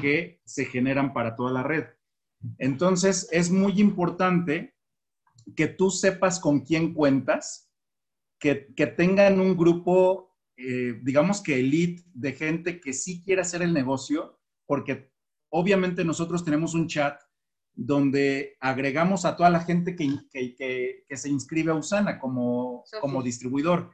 [0.00, 1.86] que se generan para toda la red.
[2.58, 4.76] Entonces, es muy importante
[5.56, 7.68] que tú sepas con quién cuentas,
[8.38, 10.27] que, que tengan un grupo
[10.60, 15.12] eh, digamos que elite de gente que sí quiere hacer el negocio, porque
[15.50, 17.20] obviamente nosotros tenemos un chat
[17.72, 23.22] donde agregamos a toda la gente que, que, que, se inscribe a Usana como, como
[23.22, 23.92] distribuidor.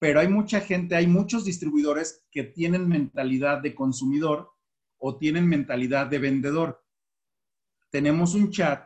[0.00, 4.50] Pero hay mucha gente, hay muchos distribuidores que tienen mentalidad de consumidor
[4.98, 6.84] o tienen mentalidad de vendedor.
[7.90, 8.84] Tenemos un chat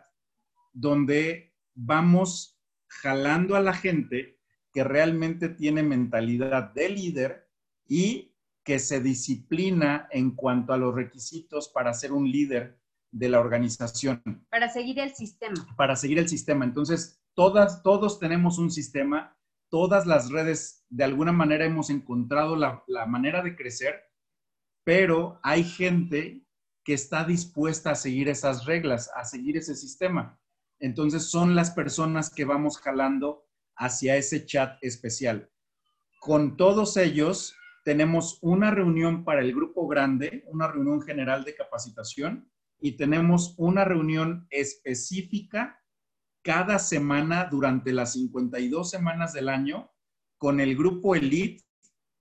[0.75, 4.38] donde vamos jalando a la gente
[4.73, 7.49] que realmente tiene mentalidad de líder
[7.87, 12.79] y que se disciplina en cuanto a los requisitos para ser un líder
[13.11, 14.47] de la organización.
[14.51, 15.67] Para seguir el sistema.
[15.77, 16.65] Para seguir el sistema.
[16.67, 19.37] Entonces, todas, todos tenemos un sistema,
[19.71, 24.03] todas las redes de alguna manera hemos encontrado la, la manera de crecer,
[24.85, 26.45] pero hay gente
[26.85, 30.39] que está dispuesta a seguir esas reglas, a seguir ese sistema.
[30.79, 33.48] Entonces, son las personas que vamos jalando
[33.79, 35.51] hacia ese chat especial.
[36.21, 42.51] Con todos ellos tenemos una reunión para el grupo grande, una reunión general de capacitación
[42.81, 45.83] y tenemos una reunión específica
[46.43, 49.91] cada semana durante las 52 semanas del año
[50.37, 51.65] con el grupo elite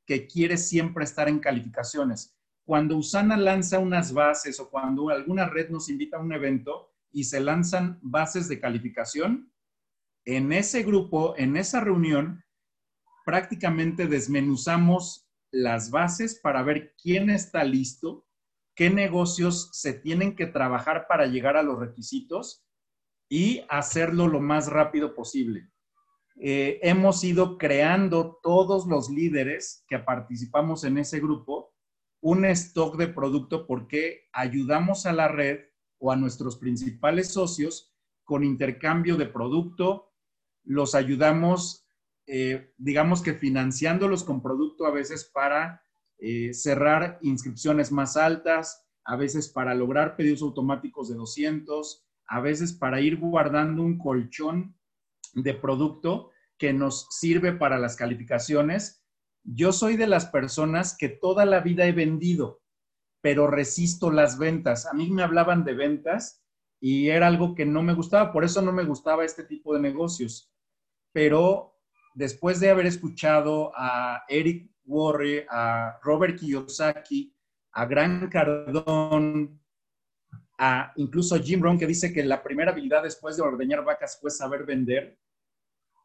[0.05, 2.35] que quiere siempre estar en calificaciones.
[2.63, 7.23] Cuando Usana lanza unas bases o cuando alguna red nos invita a un evento y
[7.23, 9.51] se lanzan bases de calificación,
[10.27, 12.43] en ese grupo, en esa reunión,
[13.25, 18.27] prácticamente desmenuzamos las bases para ver quién está listo,
[18.75, 22.67] qué negocios se tienen que trabajar para llegar a los requisitos
[23.29, 25.71] y hacerlo lo más rápido posible.
[26.35, 31.73] Eh, hemos ido creando todos los líderes que participamos en ese grupo
[32.19, 35.61] un stock de producto porque ayudamos a la red
[35.99, 37.93] o a nuestros principales socios
[38.25, 40.06] con intercambio de producto,
[40.67, 41.87] los ayudamos,
[42.27, 45.81] eh, digamos que financiándolos con producto a veces para
[46.19, 52.73] eh, cerrar inscripciones más altas, a veces para lograr pedidos automáticos de 200, a veces
[52.73, 54.75] para ir guardando un colchón
[55.33, 59.05] de producto que nos sirve para las calificaciones.
[59.43, 62.61] Yo soy de las personas que toda la vida he vendido,
[63.21, 64.85] pero resisto las ventas.
[64.85, 66.43] A mí me hablaban de ventas
[66.81, 69.79] y era algo que no me gustaba, por eso no me gustaba este tipo de
[69.79, 70.51] negocios
[71.17, 71.73] pero
[72.13, 77.35] después de haber escuchado a Eric Worre, a Robert Kiyosaki,
[77.71, 79.59] a Gran Cardón,
[80.59, 84.29] a incluso Jim Rohn que dice que la primera habilidad después de ordeñar vacas fue
[84.29, 85.19] saber vender,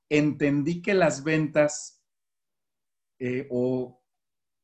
[0.08, 2.02] entendí que las ventas
[3.18, 4.02] eh, o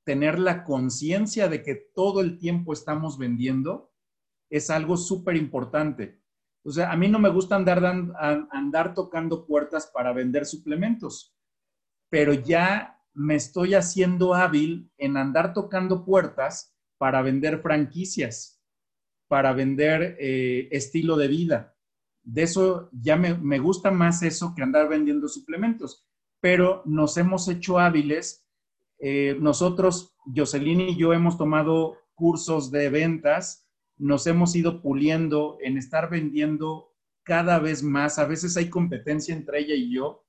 [0.03, 3.93] tener la conciencia de que todo el tiempo estamos vendiendo
[4.49, 6.23] es algo súper importante.
[6.65, 11.35] O sea, a mí no me gusta andar, tocando puertas para vender suplementos,
[12.11, 18.61] pero ya me estoy haciendo hábil en andar tocando puertas para vender franquicias,
[19.29, 21.77] para vender eh, estilo de vida.
[22.23, 26.07] De eso ya me, gusta más eso que andar vendiendo suplementos,
[26.41, 28.47] pero nos hemos hecho hábiles.
[28.99, 33.68] Eh, nosotros, Jocelyn y yo, hemos tomado cursos de ventas
[33.99, 38.19] nos hemos ido puliendo en estar vendiendo cada vez más.
[38.19, 40.25] A veces hay competencia entre ella y yo.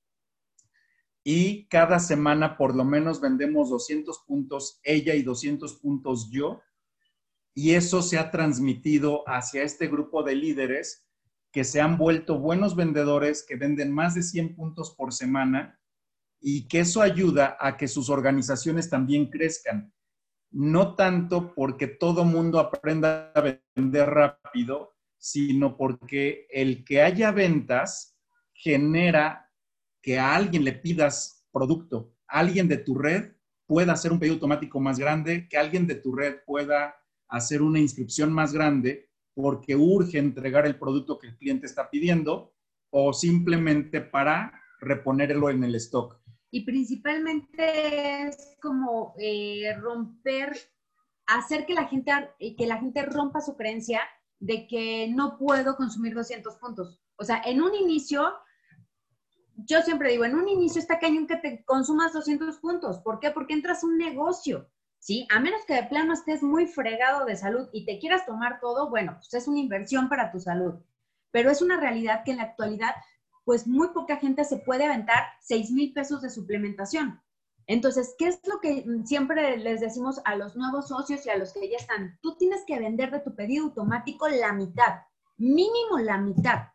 [1.22, 6.60] Y cada semana por lo menos vendemos 200 puntos ella y 200 puntos yo.
[7.54, 11.06] Y eso se ha transmitido hacia este grupo de líderes
[11.52, 15.80] que se han vuelto buenos vendedores, que venden más de 100 puntos por semana
[16.40, 19.92] y que eso ayuda a que sus organizaciones también crezcan
[20.50, 23.40] no tanto porque todo mundo aprenda a
[23.76, 28.18] vender rápido, sino porque el que haya ventas
[28.52, 29.50] genera
[30.02, 33.32] que a alguien le pidas producto, alguien de tu red
[33.66, 36.96] pueda hacer un pedido automático más grande, que alguien de tu red pueda
[37.28, 42.54] hacer una inscripción más grande porque urge entregar el producto que el cliente está pidiendo
[42.90, 46.19] o simplemente para reponerlo en el stock
[46.50, 50.56] y principalmente es como eh, romper,
[51.26, 52.12] hacer que la, gente,
[52.56, 54.00] que la gente rompa su creencia
[54.40, 57.00] de que no puedo consumir 200 puntos.
[57.16, 58.32] O sea, en un inicio,
[59.54, 62.98] yo siempre digo, en un inicio está cañón que te consumas 200 puntos.
[63.00, 63.30] ¿Por qué?
[63.30, 65.28] Porque entras a un negocio, ¿sí?
[65.30, 68.88] A menos que de plano estés muy fregado de salud y te quieras tomar todo,
[68.88, 70.80] bueno, pues es una inversión para tu salud.
[71.30, 72.94] Pero es una realidad que en la actualidad
[73.50, 77.20] pues muy poca gente se puede aventar 6 mil pesos de suplementación.
[77.66, 81.52] Entonces, ¿qué es lo que siempre les decimos a los nuevos socios y a los
[81.52, 82.16] que ya están?
[82.22, 85.00] Tú tienes que vender de tu pedido automático la mitad,
[85.36, 86.68] mínimo la mitad,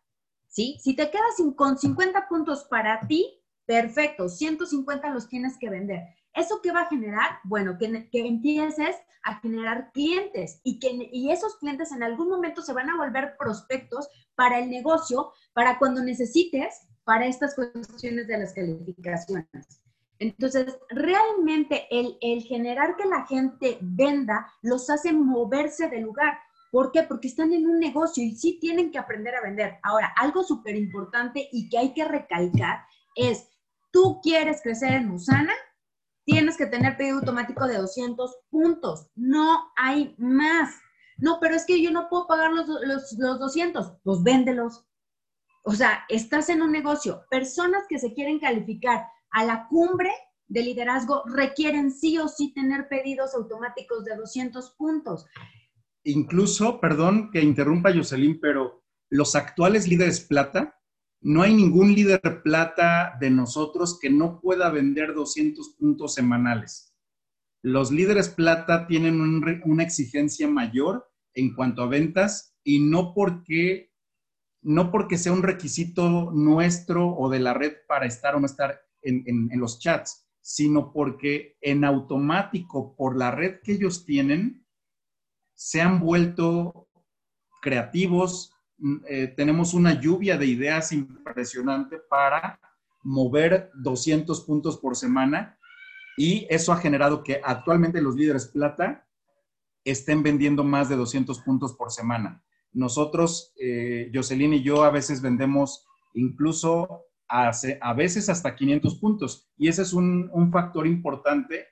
[0.50, 0.78] ¿sí?
[0.82, 6.02] Si te quedas con 50 puntos para ti, perfecto, 150 los tienes que vender.
[6.36, 7.40] ¿Eso qué va a generar?
[7.44, 12.62] Bueno, que, que empieces a generar clientes y que y esos clientes en algún momento
[12.62, 18.38] se van a volver prospectos para el negocio, para cuando necesites, para estas cuestiones de
[18.38, 19.82] las calificaciones.
[20.20, 26.38] Entonces, realmente el, el generar que la gente venda los hace moverse del lugar.
[26.72, 27.04] ¿Por qué?
[27.04, 29.78] Porque están en un negocio y sí tienen que aprender a vender.
[29.82, 33.48] Ahora, algo súper importante y que hay que recalcar es,
[33.92, 35.54] tú quieres crecer en Musana,
[36.26, 39.08] tienes que tener pedido automático de 200 puntos.
[39.16, 40.76] No hay más.
[41.18, 43.94] No, pero es que yo no puedo pagar los, los, 200.
[44.04, 44.86] Pues véndelos.
[45.64, 47.24] O sea, estás en un negocio.
[47.30, 50.12] Personas que se quieren calificar a la cumbre
[50.48, 55.26] de liderazgo requieren sí o sí tener pedidos automáticos de 200 puntos.
[56.04, 60.80] Incluso, perdón que interrumpa Jocelyn, pero los actuales líderes plata
[61.22, 66.94] no hay ningún líder plata de nosotros que no pueda vender 200 puntos semanales.
[67.62, 73.92] Los líderes plata tienen una exigencia mayor en cuanto a ventas y no porque,
[74.62, 78.82] no porque sea un requisito nuestro o de la red para estar o no estar
[79.02, 84.66] en los chats, sino porque en automático por la red que ellos tienen
[85.56, 86.88] se han vuelto
[87.62, 88.55] creativos,
[89.08, 92.60] eh, tenemos una lluvia de ideas impresionante para
[93.04, 95.58] mover 200 puntos por semana
[96.18, 99.08] y eso ha generado que actualmente los líderes plata
[99.84, 102.44] estén vendiendo más de 200 puntos por semana.
[102.74, 107.52] Nosotros, eh, Jocelyn y yo, a veces vendemos incluso a,
[107.96, 111.66] veces hasta 500 puntos y ese es un factor importante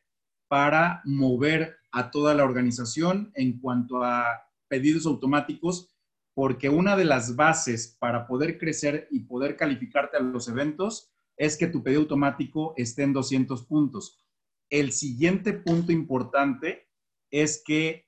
[0.47, 4.25] para mover a toda la organización en cuanto a
[4.67, 5.92] pedidos automáticos
[6.33, 11.57] porque una de las bases para poder crecer y poder calificarte a los eventos es
[11.57, 14.23] que tu pedido automático esté en 200 puntos.
[14.69, 16.89] El siguiente punto importante
[17.29, 18.07] es que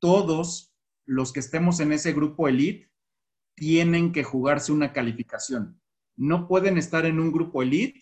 [0.00, 0.74] todos
[1.06, 2.90] los que estemos en ese grupo elite
[3.54, 5.80] tienen que jugarse una calificación.
[6.16, 8.00] No pueden estar en un grupo elite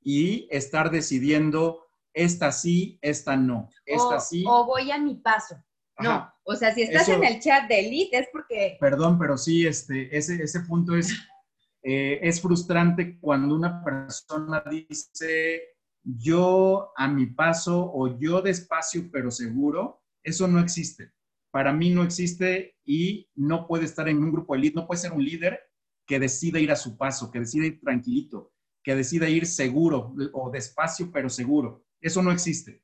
[0.00, 4.44] y estar decidiendo esta sí, esta no, esta sí.
[4.46, 5.56] O voy a mi paso.
[6.02, 8.76] No, o sea, si estás en el chat de Elite es porque...
[8.80, 11.12] Perdón, pero sí, este, ese, ese punto es,
[11.82, 15.72] eh, es frustrante cuando una persona dice
[16.04, 21.12] yo a mi paso o yo despacio pero seguro, eso no existe.
[21.50, 25.00] para mí no existe y no puede estar en un grupo de elite, no puede
[25.00, 25.60] ser un líder
[26.06, 30.50] que decida ir a su paso, que decida ir tranquilito, que decida ir seguro o
[30.50, 31.84] despacio pero seguro.
[32.00, 32.82] Eso no existe.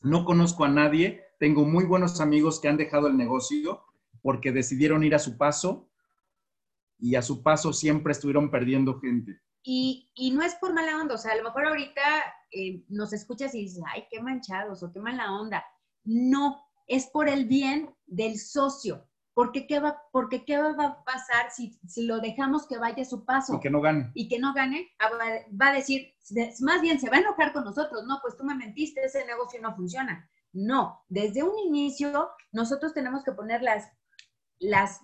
[0.00, 3.84] No conozco a nadie, tengo muy buenos amigos que han dejado el negocio
[4.22, 5.88] porque decidieron ir a su paso
[6.98, 9.40] y a su paso siempre estuvieron perdiendo gente.
[9.62, 12.00] Y, no es por mala onda, o sea, a lo mejor ahorita
[12.50, 15.64] eh, nos escuchas y dices, ay, qué manchados o qué mala onda.
[16.04, 19.04] No, es por el bien del socio.
[19.34, 23.06] Porque ¿qué va, porque qué va a pasar si, si, lo dejamos que vaya a
[23.06, 23.54] su paso?
[23.54, 24.10] Y que no gane.
[24.14, 25.10] Y que no gane, ah,
[25.60, 26.12] va a decir,
[26.60, 29.60] más bien se va a enojar con nosotros, no, pues tú me mentiste, ese negocio
[29.60, 30.28] no funciona.
[30.52, 33.90] No, desde un inicio nosotros tenemos que poner las,
[34.58, 35.00] las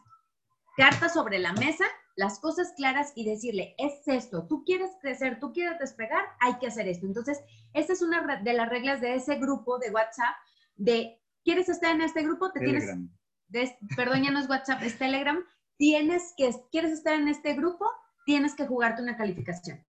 [0.76, 1.84] cartas sobre la mesa,
[2.16, 6.68] las cosas claras y decirle, es esto, tú quieres crecer, tú quieres despegar, hay que
[6.68, 7.06] hacer esto.
[7.06, 7.40] Entonces,
[7.72, 10.34] esta es una de las reglas de ese grupo de WhatsApp
[10.76, 12.52] de, ¿quieres estar en este grupo?
[12.52, 13.10] Te Telegram.
[13.50, 15.38] tienes, perdón, ya no es WhatsApp, es Telegram.
[15.76, 17.84] Tienes que, ¿quieres estar en este grupo?
[18.26, 19.84] Tienes que jugarte una calificación.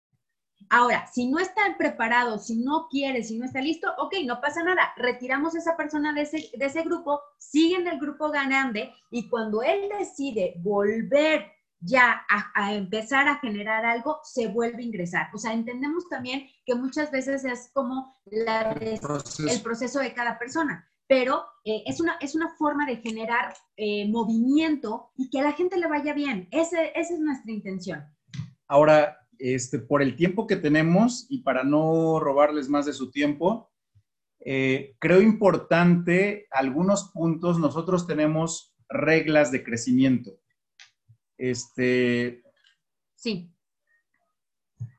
[0.70, 4.64] Ahora, si no está preparado, si no quiere, si no está listo, ok, no pasa
[4.64, 4.94] nada.
[4.98, 9.30] Retiramos a esa persona de ese, de ese grupo, sigue en el grupo ganante y
[9.30, 15.28] cuando él decide volver ya a, empezar a generar algo, se vuelve a ingresar.
[15.34, 18.46] O sea, entendemos también que muchas veces es como el,
[19.00, 20.00] proceso.
[20.00, 25.30] de cada persona, pero eh, es, una, es una forma de generar eh, movimiento y
[25.30, 26.48] que a la gente le vaya bien.
[26.52, 28.04] Ese, esa es nuestra intención.
[28.68, 33.72] Ahora, este, por el tiempo que tenemos y para no robarles más de su tiempo,
[34.40, 37.60] eh, creo importante algunos puntos.
[37.60, 40.40] Nosotros tenemos reglas de crecimiento.
[41.38, 42.44] Este.
[43.16, 43.52] Sí.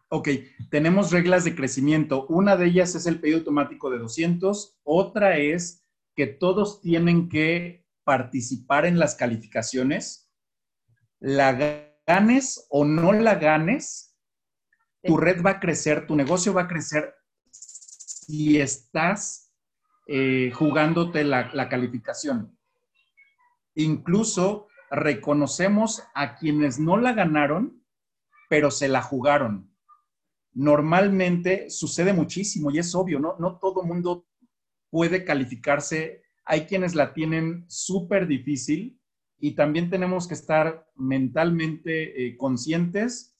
[0.08, 0.28] Ok,
[0.70, 2.26] tenemos reglas de crecimiento.
[2.28, 4.78] Una de ellas es el pedido automático de 200.
[4.84, 5.82] Otra es
[6.14, 10.30] que todos tienen que participar en las calificaciones.
[11.18, 14.15] La ganes o no la ganes,
[15.06, 17.14] tu red va a crecer, tu negocio va a crecer
[17.50, 19.52] si estás
[20.08, 22.58] eh, jugándote la, calificación.
[23.74, 27.84] Incluso reconocemos a quienes no la ganaron,
[28.48, 29.72] pero se la jugaron.
[30.52, 33.36] Normalmente sucede muchísimo y es obvio, ¿no?
[33.38, 34.26] No todo mundo
[34.90, 36.22] puede calificarse.
[36.44, 39.00] Hay quienes la tienen súper difícil
[39.38, 43.35] y también tenemos que estar mentalmente eh, conscientes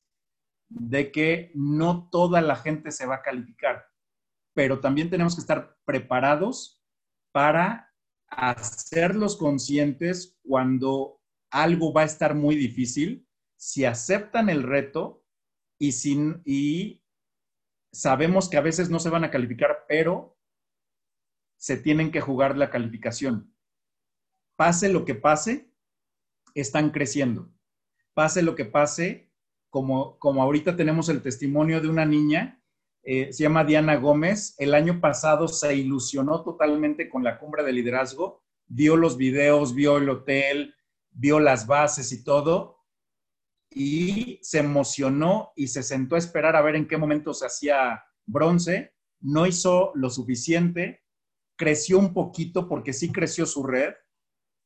[0.68, 3.86] de que no toda la gente se va a calificar,
[4.54, 6.82] pero también tenemos que estar preparados
[7.32, 7.92] para
[8.28, 15.24] hacerlos conscientes cuando algo va a estar muy difícil, si aceptan el reto
[15.78, 15.90] y,
[16.44, 17.02] y
[17.92, 20.38] sabemos que a veces no se van a calificar, pero
[21.58, 23.54] se tienen que jugar la calificación.
[24.56, 25.72] Pase lo que pase,
[26.54, 27.52] están creciendo.
[28.14, 29.25] Pase lo que pase,
[29.76, 32.62] como, como ahorita tenemos el testimonio de una niña,
[33.02, 37.74] eh, se llama Diana Gómez, el año pasado se ilusionó totalmente con la cumbre de
[37.74, 40.74] liderazgo, vio los videos, vio el hotel,
[41.10, 42.86] vio las bases y todo,
[43.68, 48.02] y se emocionó y se sentó a esperar a ver en qué momento se hacía
[48.24, 51.04] bronce, no hizo lo suficiente,
[51.54, 53.92] creció un poquito porque sí creció su red,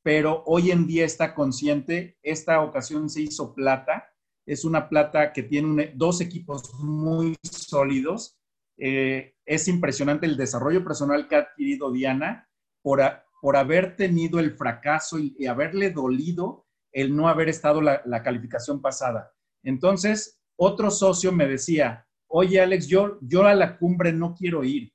[0.05, 4.10] pero hoy en día está consciente, esta ocasión se hizo plata
[4.47, 8.39] es una plata que tiene dos equipos muy sólidos.
[8.77, 12.49] Eh, es impresionante el desarrollo personal que ha adquirido Diana
[12.83, 13.01] por,
[13.41, 18.81] por haber tenido el fracaso y, haberle dolido el no haber estado la, la, calificación
[18.81, 19.33] pasada.
[19.63, 24.93] Entonces, otro socio me decía, oye Alex, yo, yo a la cumbre no quiero ir,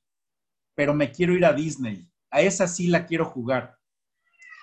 [0.75, 2.09] pero me quiero ir a Disney.
[2.31, 3.77] A esa sí la quiero jugar.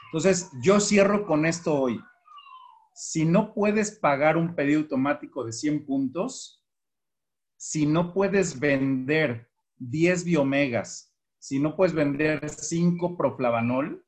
[0.07, 1.99] Entonces, yo cierro con esto hoy
[2.95, 6.63] si no puedes pagar un pedido automático de 100 puntos,
[7.57, 14.05] si no puedes vender 10 biomegas, si no puedes vender 5 proflavanol,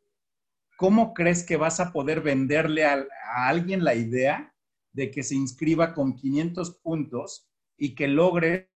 [0.77, 4.55] ¿cómo crees que vas a poder venderle a, a, alguien la idea
[4.93, 8.69] de que se inscriba con 500 puntos y que logres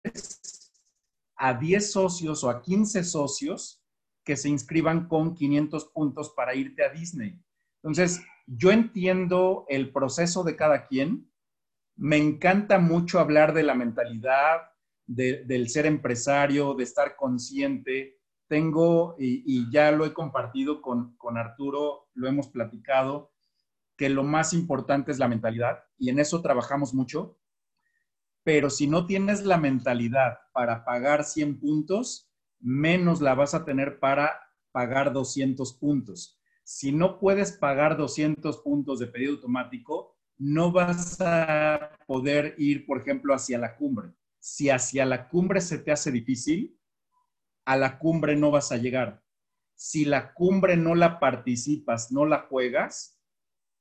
[1.36, 3.82] a 10 socios o a 15 socios
[4.24, 7.40] que se inscriban con 500 puntos para irte a Disney?
[7.86, 11.30] Entonces, yo entiendo el proceso de cada quien.
[11.94, 14.72] Me encanta mucho hablar de la mentalidad,
[15.06, 18.18] del ser empresario, de estar consciente.
[18.48, 23.32] Tengo, y, ya lo he compartido con, con Arturo, lo hemos platicado,
[23.96, 27.38] que lo más importante es la mentalidad y en eso trabajamos mucho.
[28.42, 32.28] Pero si no tienes la mentalidad para pagar 100 puntos,
[32.58, 34.40] menos la vas a tener para
[34.72, 36.40] pagar 200 puntos.
[36.66, 43.00] Si no puedes pagar 200 puntos de pedido automático, no vas a poder ir, por
[43.00, 44.12] ejemplo, hacia la cumbre.
[44.40, 46.76] Si hacia la cumbre se te hace difícil,
[47.64, 49.22] a la cumbre no vas a llegar.
[49.76, 53.22] Si la cumbre no la participas, no la juegas,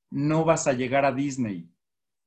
[0.08, 1.68] no vas a llegar a Disney.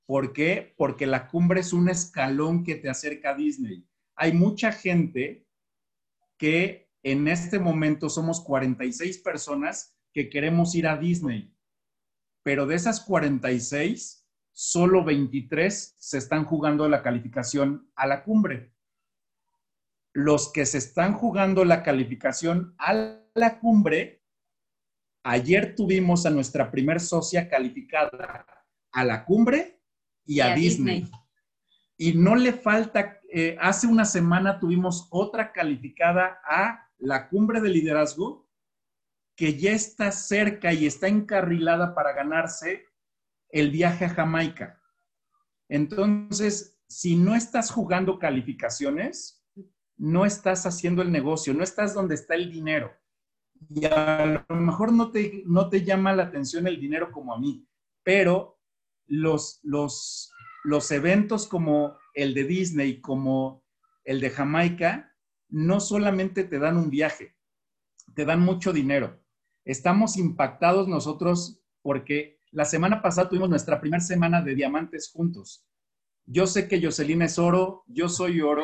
[0.05, 0.74] ¿Por qué?
[0.76, 3.88] Porque la cumbre es un escalón que te acerca a Disney.
[4.14, 5.47] Hay mucha gente
[6.38, 11.53] que en este momento somos 46 personas que queremos ir a Disney,
[12.43, 18.74] pero de esas 46, solo 23 se están jugando la calificación a la cumbre.
[20.14, 24.24] Los que se están jugando la calificación a la cumbre,
[25.24, 29.82] ayer tuvimos a nuestra primer socia calificada a la cumbre
[30.26, 31.07] y, a, Disney.
[31.97, 37.70] Y no le falta, eh, hace una semana tuvimos otra calificada a la cumbre de
[37.70, 38.49] liderazgo
[39.39, 42.87] que ya está cerca y está encarrilada para ganarse
[43.49, 44.83] el viaje a Jamaica.
[45.69, 49.41] Entonces, si no estás jugando calificaciones,
[49.95, 52.91] no estás haciendo el negocio, no estás donde está el dinero.
[53.69, 57.39] Y a lo mejor no te, no te llama la atención el dinero como a
[57.39, 57.65] mí,
[58.03, 58.59] pero
[59.07, 60.33] los, los,
[60.65, 63.63] los eventos como el de Disney, como
[64.03, 65.15] el de Jamaica,
[65.47, 67.37] no solamente te dan un viaje,
[68.13, 69.17] te dan mucho dinero
[69.72, 75.63] estamos impactados nosotros porque la semana pasada tuvimos nuestra primera semana de diamantes juntos.
[76.26, 78.63] Yo sé que Jocelyn es oro, yo soy oro,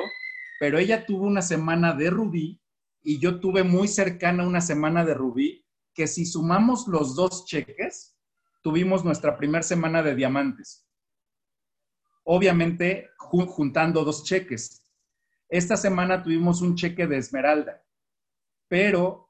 [0.59, 2.59] pero ella tuvo una semana de rubí
[3.03, 8.17] y yo tuve muy cercana una semana de rubí, que si sumamos los dos cheques,
[8.63, 10.87] tuvimos nuestra primera semana de diamantes.
[12.23, 14.83] Obviamente, juntando dos cheques.
[15.49, 17.83] Esta semana tuvimos un cheque de esmeralda,
[18.67, 19.24] pero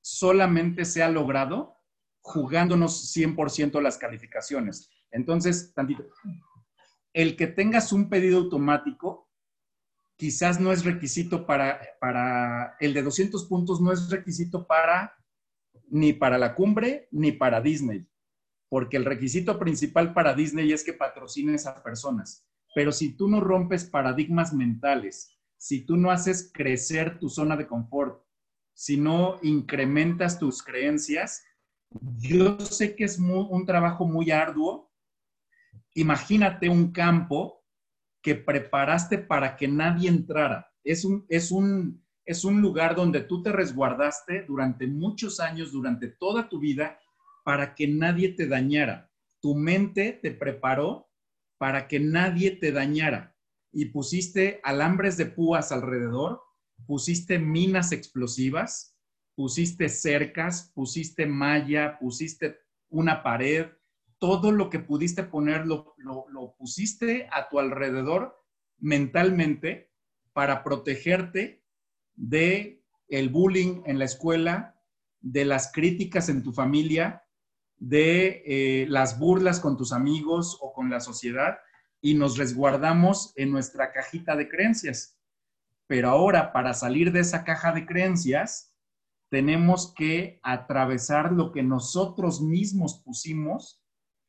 [0.00, 1.76] solamente se ha logrado
[2.20, 4.90] jugándonos 100% las calificaciones.
[5.10, 6.04] Entonces, tantito,
[7.12, 9.28] el que tengas un pedido automático
[10.16, 15.16] quizás no es requisito para, para, el de 200 puntos no es requisito para,
[15.88, 18.06] ni para la cumbre, ni para Disney,
[18.68, 22.46] porque el requisito principal para Disney es que patrocines a personas.
[22.74, 27.66] Pero si tú no rompes paradigmas mentales, si tú no haces crecer tu zona de
[27.66, 28.22] confort,
[28.80, 31.44] si no incrementas tus creencias,
[32.16, 34.90] yo sé que es un trabajo muy arduo.
[35.92, 37.62] Imagínate un campo
[38.22, 40.72] que preparaste para que nadie entrara.
[40.82, 46.08] Es un, es un, es un lugar donde tú te resguardaste durante muchos años, durante
[46.08, 46.98] toda tu vida,
[47.44, 49.10] para que nadie te dañara.
[49.42, 51.10] Tu mente te preparó
[51.58, 53.36] para que nadie te dañara
[53.72, 56.40] y pusiste alambres de púas alrededor
[56.86, 58.96] pusiste minas explosivas,
[59.34, 62.58] pusiste cercas, pusiste malla, pusiste
[62.88, 63.66] una pared,
[64.18, 65.94] todo lo que pudiste poner lo,
[66.58, 68.36] pusiste a tu alrededor
[68.78, 69.90] mentalmente
[70.32, 71.64] para protegerte
[72.14, 74.78] de el bullying en la escuela,
[75.20, 77.24] de las críticas en tu familia,
[77.78, 81.58] de eh, las burlas con tus amigos o con la sociedad
[82.00, 85.18] y nos resguardamos en nuestra cajita de creencias.
[85.90, 88.72] Pero ahora, para salir de esa caja de creencias,
[89.28, 93.82] tenemos que atravesar lo que nosotros mismos pusimos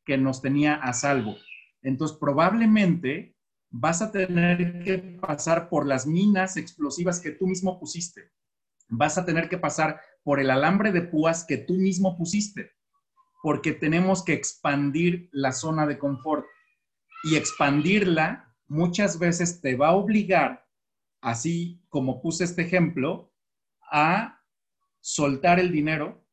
[0.03, 1.36] que nos tenía a salvo.
[1.84, 3.38] Entonces, probablemente
[3.70, 8.32] vas a tener que pasar por las minas explosivas que tú mismo pusiste.
[8.89, 12.72] Vas a tener que pasar por el alambre de púas que tú mismo pusiste,
[13.43, 16.43] porque tenemos que expandir la zona de confort.
[17.24, 20.70] Y expandirla muchas veces te va a obligar
[21.22, 23.32] así como puse este ejemplo,
[23.91, 24.41] a
[24.99, 26.26] soltar el dinero,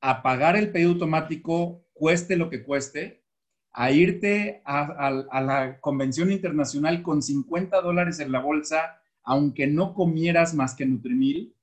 [0.00, 3.24] a pagar el pedido automático, cueste lo que cueste,
[3.72, 10.54] a irte a, la convención internacional con 50 dólares en la bolsa, aunque no comieras
[10.54, 11.56] más que Nutrimil,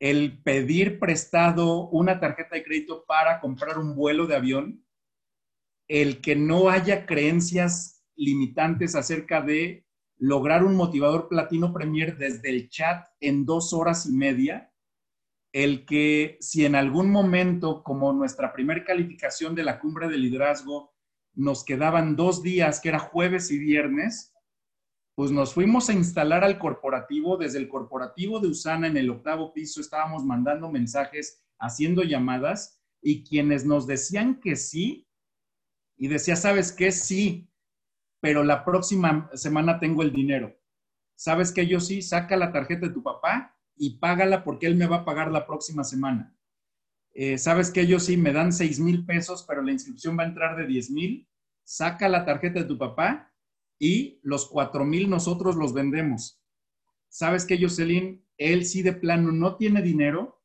[0.00, 4.84] el pedir prestado una tarjeta de crédito para comprar un vuelo de avión,
[5.86, 9.87] el que no haya creencias limitantes acerca de
[10.18, 14.72] lograr un motivador platino premier desde el chat en dos horas y media,
[15.52, 20.92] el que si en algún momento, como nuestra primera calificación de la cumbre de liderazgo,
[21.34, 24.34] nos quedaban dos días, que era jueves y viernes,
[25.14, 27.36] pues nos fuimos a instalar al corporativo.
[27.36, 33.24] Desde el corporativo de Usana en el octavo piso estábamos mandando mensajes, haciendo llamadas, y
[33.24, 35.08] quienes nos decían que sí,
[35.96, 36.92] y decía, ¿sabes qué?
[36.92, 37.47] Sí,
[38.20, 40.56] pero la próxima semana tengo el dinero.
[41.14, 42.02] ¿Sabes que yo sí?
[42.02, 45.46] Saca la tarjeta de tu papá y págala porque él me va a pagar la
[45.46, 46.34] próxima semana.
[47.14, 50.26] eh, sabes que ellos sí me dan 6 mil pesos, pero la inscripción va a
[50.26, 51.28] entrar de 10 mil,
[51.64, 53.32] saca la tarjeta de tu papá
[53.78, 56.40] y los 4 mil nosotros los vendemos.
[57.08, 60.42] Sabes que Jocelyn, él sí de plano no tiene dinero,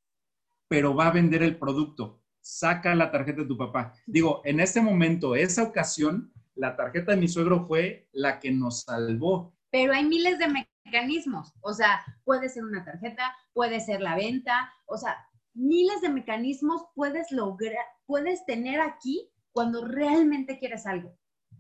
[0.68, 2.24] pero va a vender el producto.
[2.42, 3.94] Saca la tarjeta de tu papá.
[4.08, 8.82] Digo, en este momento, esa ocasión, la tarjeta de mi suegro fue la que nos
[8.82, 9.56] salvó.
[9.72, 10.48] Pero hay miles de
[10.86, 11.54] mecanismos.
[11.62, 15.18] O sea, puede ser una tarjeta, puede ser la venta, o sea,
[15.54, 21.18] miles de mecanismos puedes lograr, puedes tener aquí cuando realmente quieres algo.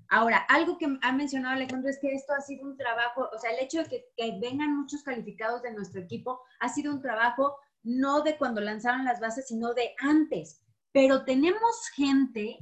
[0.10, 3.52] Ahora, algo que ha mencionado Alejandro es que esto ha sido un trabajo, o sea,
[3.52, 7.56] el hecho de que, que, vengan muchos calificados de nuestro equipo ha sido un trabajo
[7.84, 10.62] no de cuando lanzaron las bases, sino de antes.
[10.91, 12.60] Pero tenemos gente,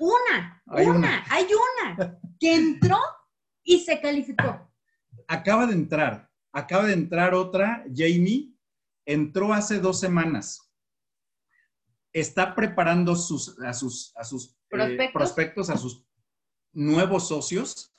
[0.00, 2.98] una, hay una, una, hay una, que entró
[3.62, 4.72] y se calificó.
[5.28, 8.52] Acaba de entrar, acaba de entrar otra, Jamie,
[9.06, 10.72] entró hace dos semanas.
[12.12, 16.04] Está preparando sus, a sus, a sus eh, prospectos, a sus
[16.72, 17.94] nuevos socios,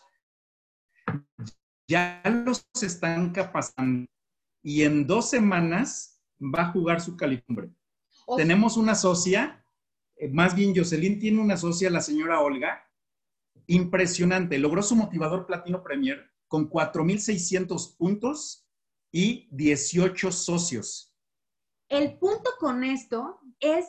[1.88, 4.08] ya los están capacitando
[4.64, 7.70] y en dos semanas va a jugar su calicumbre.
[8.38, 9.61] Tenemos una socia,
[10.30, 12.88] más bien Jocelyn tiene una socia, la señora Olga,
[13.68, 14.58] impresionante.
[14.58, 18.68] Logró su motivador Platino Premier con 4.600 puntos
[19.12, 21.16] y 18 socios.
[21.90, 23.86] El punto con esto es,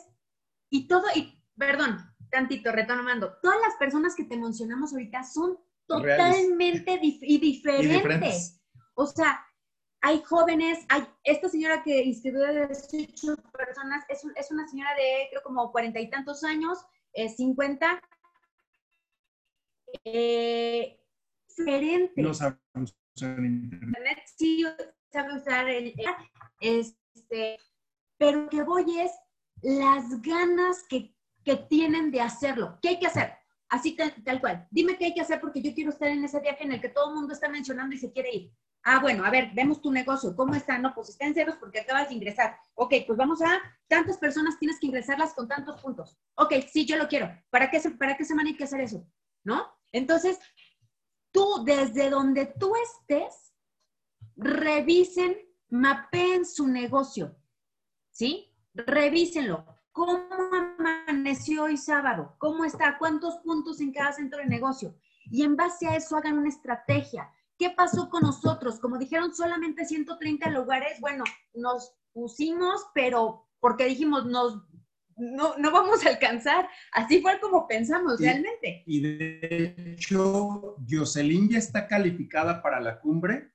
[0.69, 1.97] y todo, y perdón,
[2.29, 5.57] tantito, retomando, todas las personas que te mencionamos ahorita son
[5.87, 8.61] totalmente y, diferentes.
[8.95, 9.45] O sea,
[10.03, 15.27] hay jóvenes, hay esta señora que inscribió de 18 personas, es, es, una señora de
[15.31, 16.77] creo como cuarenta y tantos años,
[17.13, 18.01] eh, 50,
[20.03, 20.99] eh,
[21.57, 22.21] diferente.
[22.21, 22.57] No sabe
[23.15, 24.19] usar internet.
[24.35, 24.63] Sí,
[25.11, 25.93] sabe usar el,
[26.59, 27.57] este,
[28.17, 29.11] pero que voy es
[29.61, 32.79] las ganas que que tienen de hacerlo.
[32.81, 33.33] ¿Qué hay que hacer?
[33.69, 34.67] Así tal, cual.
[34.71, 36.89] Dime qué hay que hacer porque yo quiero estar en ese viaje en el que
[36.89, 38.51] todo el mundo está mencionando y se quiere ir.
[38.85, 40.35] Ah, bueno, a ver, vemos tu negocio.
[40.35, 40.77] ¿Cómo está?
[40.77, 42.57] No, pues está en ceros porque acabas de ingresar.
[42.75, 46.17] Ok, pues vamos a tantas personas tienes que ingresarlas con tantos puntos.
[46.35, 47.31] Ok, sí, yo lo quiero.
[47.49, 49.07] ¿Para qué, para qué semana hay que hacer eso?
[49.45, 49.67] ¿No?
[49.93, 50.37] Entonces,
[51.31, 53.53] tú, desde donde tú estés,
[54.35, 55.37] revisen,
[55.69, 57.37] mapeen su negocio.
[58.11, 58.53] ¿Sí?
[58.73, 59.65] Revísenlo.
[59.93, 62.35] ¿Cómo amaneció hoy sábado?
[62.39, 62.97] ¿Cómo está?
[62.97, 64.95] ¿Cuántos puntos en cada centro de negocio?
[65.31, 67.31] Y en base a eso hagan una estrategia.
[67.57, 68.79] ¿Qué pasó con nosotros?
[68.79, 70.99] Como dijeron, solamente 130 lugares.
[70.99, 71.23] Bueno,
[71.53, 74.63] nos pusimos, pero porque dijimos, nos,
[75.15, 76.67] no, no vamos a alcanzar.
[76.91, 78.83] Así fue como pensamos realmente.
[78.85, 83.51] Y de hecho, Jocelyn ya está calificada para la cumbre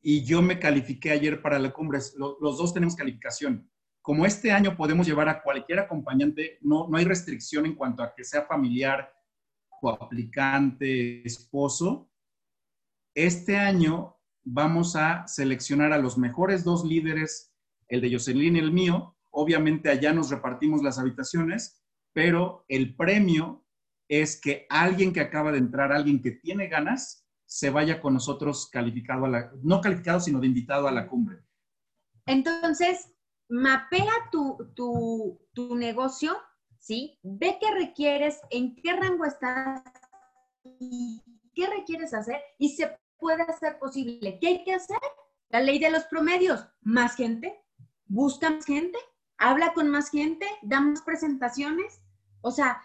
[0.00, 1.98] y yo me califiqué ayer para la cumbre.
[2.16, 3.70] Los, los dos tenemos calificación
[4.04, 8.14] como este año podemos llevar a cualquier acompañante, no, no hay restricción en cuanto a
[8.14, 9.10] que sea familiar
[9.80, 12.10] o aplicante, esposo,
[13.14, 17.52] este año vamos a seleccionar a los mejores dos líderes,
[17.88, 19.16] el de Jocelyn y el mío.
[19.30, 23.64] Obviamente allá nos repartimos las habitaciones, pero el premio
[24.08, 28.68] es que alguien que acaba de entrar, alguien que tiene ganas, se vaya con nosotros
[28.70, 31.38] calificado a la, no calificado, sino de invitado a la cumbre.
[32.26, 33.14] Entonces,
[33.48, 36.36] mapea tu, negocio,
[36.78, 37.18] ¿sí?
[37.22, 39.82] Ve qué requieres, en qué rango estás
[40.80, 41.22] y
[41.54, 44.38] qué requieres hacer y se puede hacer posible.
[44.40, 44.98] ¿Qué hay que hacer?
[45.50, 46.66] La ley de los promedios.
[46.82, 47.62] Más gente,
[48.06, 48.98] busca más gente,
[49.38, 52.00] habla con más gente, da más presentaciones.
[52.40, 52.82] O sea,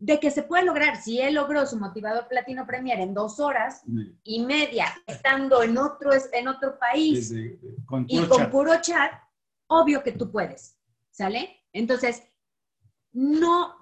[0.00, 3.82] de que se puede lograr, si él logró su motivador platino premier en dos horas
[4.24, 9.12] y media, estando en otro, en otro país y con puro chat,
[9.66, 10.78] obvio que tú puedes,
[11.10, 11.64] ¿sale?
[11.74, 12.22] Entonces,
[13.12, 13.76] no,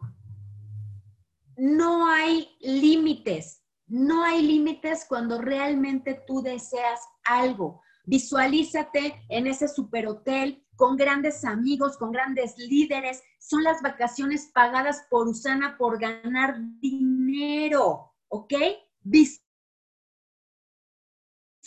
[1.57, 7.81] no hay límites, no hay límites cuando realmente tú deseas algo.
[8.05, 13.23] Visualízate en ese superhotel con grandes amigos, con grandes líderes.
[13.39, 18.55] Son las vacaciones pagadas por Usana por ganar dinero, ¿ok?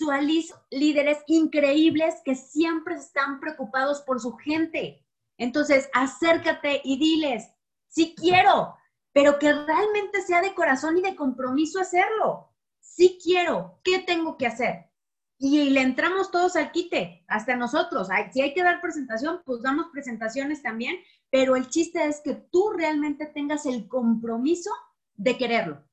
[0.02, 5.06] visualizo líderes increíbles que siempre están preocupados por su gente.
[5.38, 7.52] Entonces, acércate y diles,
[7.88, 8.76] sí quiero,
[9.14, 12.54] pero que realmente sea de corazón y de compromiso hacerlo.
[12.80, 14.92] Sí quiero, ¿qué tengo que hacer?
[15.38, 18.10] Y le entramos todos al quite, hasta nosotros.
[18.32, 20.98] Si hay que dar presentación, pues damos presentaciones también,
[21.32, 24.70] pero el chiste es que tú realmente tengas el compromiso
[25.16, 25.84] de quererlo.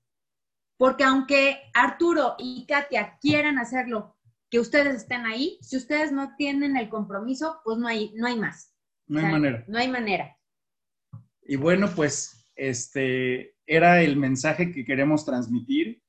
[0.77, 4.17] Porque aunque Arturo y Katia quieran hacerlo,
[4.51, 8.39] que ustedes estén ahí, si ustedes no tienen el compromiso, pues no hay, no hay
[8.39, 8.75] más.
[9.07, 9.65] No hay manera.
[9.67, 10.39] No hay manera.
[11.43, 16.03] Y bueno, pues este era el mensaje que queremos transmitir.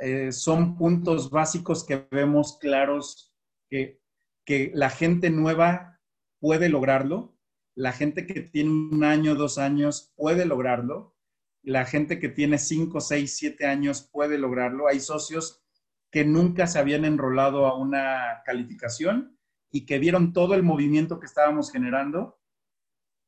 [0.00, 3.34] Eh, son puntos básicos que vemos claros
[3.70, 4.00] que,
[4.44, 6.00] que la gente nueva
[6.40, 7.36] puede lograrlo,
[7.74, 11.16] la gente que tiene un año, dos años puede lograrlo,
[11.62, 14.88] la gente que tiene cinco, seis, siete años puede lograrlo.
[14.88, 15.62] Hay socios
[16.10, 19.38] que nunca se habían enrolado a una calificación
[19.70, 22.40] y que vieron todo el movimiento que estábamos generando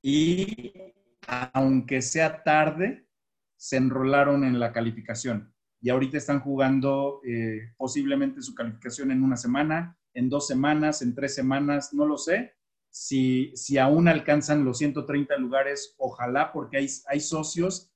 [0.03, 0.73] y
[1.31, 3.07] aunque sea tarde,
[3.57, 5.55] se enrolaron en la calificación.
[5.81, 11.15] Y ahorita están jugando eh, posiblemente su calificación en una semana, en dos semanas, en
[11.15, 12.55] tres semanas, no lo sé.
[12.91, 17.93] Si, si aún alcanzan los 130 lugares, ojalá, porque hay, hay socios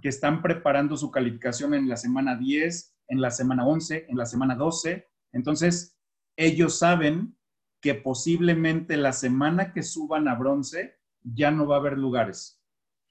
[0.00, 4.24] que están preparando su calificación en la semana 10, en la semana 11, en la
[4.24, 5.06] semana 12.
[5.32, 5.98] Entonces,
[6.36, 7.36] ellos saben
[7.82, 12.57] que posiblemente la semana que suban a bronce ya no va a haber lugares,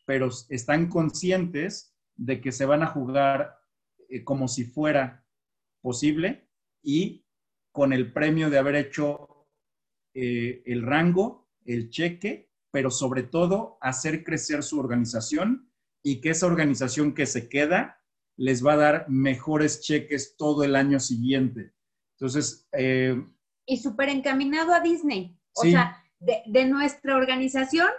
[0.07, 3.59] pero están conscientes de que se van a jugar
[4.07, 5.27] eh, como si fuera
[5.81, 6.49] posible
[6.81, 7.25] y
[7.73, 9.49] con el premio de haber hecho
[10.13, 15.69] eh, el rango, el cheque, pero sobre todo hacer crecer su organización
[16.01, 18.01] y que esa organización que se queda
[18.37, 21.73] les va a dar mejores cheques todo el año siguiente.
[22.13, 22.69] Entonces...
[22.71, 23.21] Eh,
[23.65, 25.37] y súper encaminado a Disney.
[25.53, 27.89] O sea, de, de, nuestra organización,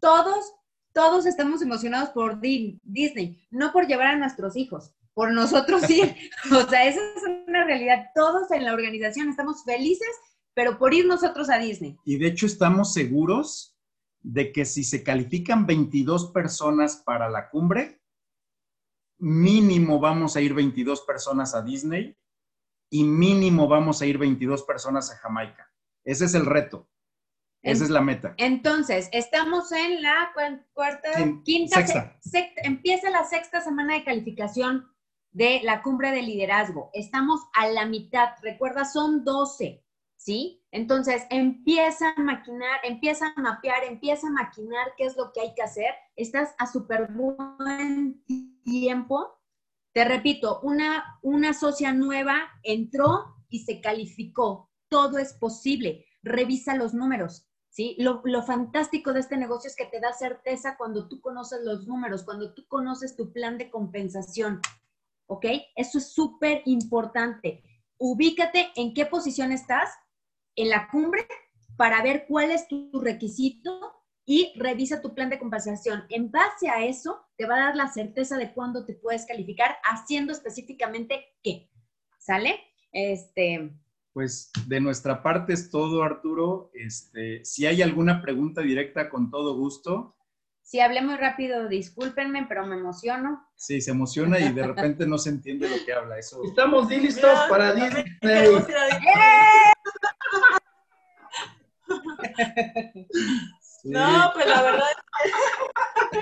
[0.00, 0.52] todos,
[0.92, 6.02] todos estamos emocionados por Disney, no por llevar a nuestros hijos, por nosotros sí.
[6.52, 8.06] o sea, esa es una realidad.
[8.14, 10.08] Todos en la organización estamos felices,
[10.54, 11.96] pero por ir nosotros a Disney.
[12.04, 13.76] Y de hecho estamos seguros
[14.22, 18.00] de que si se califican 22 personas para la cumbre,
[19.18, 22.16] mínimo vamos a ir 22 personas a Disney
[22.90, 25.70] y mínimo vamos a ir 22 personas a Jamaica.
[26.04, 26.88] Ese es el reto.
[27.62, 28.34] Esa es la meta.
[28.38, 30.32] Entonces, estamos en la
[30.72, 31.10] cuarta,
[31.44, 32.16] quinta, sexta.
[32.64, 34.88] empieza la sexta semana de calificación
[35.32, 36.90] de la cumbre de liderazgo.
[36.94, 38.30] Estamos a la mitad.
[38.42, 39.84] Recuerda, son 12.
[40.20, 40.62] ¿sí?
[40.70, 45.54] Entonces, empieza a maquinar, empieza a mapear, empieza a maquinar qué es lo que hay
[45.54, 45.92] que hacer.
[46.14, 48.22] Estás a súper buen
[48.62, 49.40] tiempo.
[49.92, 54.70] Te repito, una, una socia nueva entró y se calificó.
[54.88, 56.04] Todo es posible.
[56.22, 57.49] Revisa los números.
[57.70, 57.96] ¿Sí?
[57.98, 61.86] Lo, lo, fantástico de este negocio es que te da certeza cuando tú conoces los
[61.86, 64.60] números, cuando tú conoces tu plan de compensación.
[65.26, 65.46] ¿Ok?
[65.76, 67.62] Eso es súper importante.
[67.96, 69.90] Ubícate en qué posición estás
[70.56, 71.26] en la cumbre
[71.76, 76.04] para ver cuál es tu requisito y revisa tu plan de compensación.
[76.08, 79.76] En base a eso, te va a dar la certeza de cuándo te puedes calificar,
[79.82, 81.70] haciendo específicamente qué.
[82.18, 82.60] ¿Sale?
[82.92, 83.72] Este.
[84.12, 86.70] Pues de nuestra parte es todo, Arturo.
[86.74, 90.16] Este, si hay alguna pregunta directa, con todo gusto.
[90.62, 93.48] Si hablé muy rápido, discúlpenme, pero me emociono.
[93.56, 96.18] Sí, se emociona y de repente no se entiende lo que habla.
[96.18, 96.42] Eso...
[96.44, 98.04] Estamos listos para Disney.
[103.82, 104.86] No, pues la verdad
[105.24, 105.32] es
[106.10, 106.20] que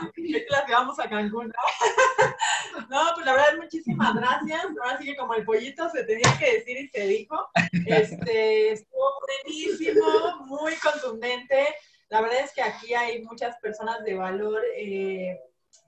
[0.50, 1.52] las que vamos a Cancún.
[2.90, 3.00] ¿no?
[3.14, 4.64] pues la verdad, muchísimas gracias.
[4.64, 7.48] Ahora sí que como el pollito se tenía que decir y se dijo.
[7.86, 9.10] Este, estuvo
[9.44, 11.74] buenísimo, muy contundente.
[12.08, 15.38] La verdad es que aquí hay muchas personas de valor eh,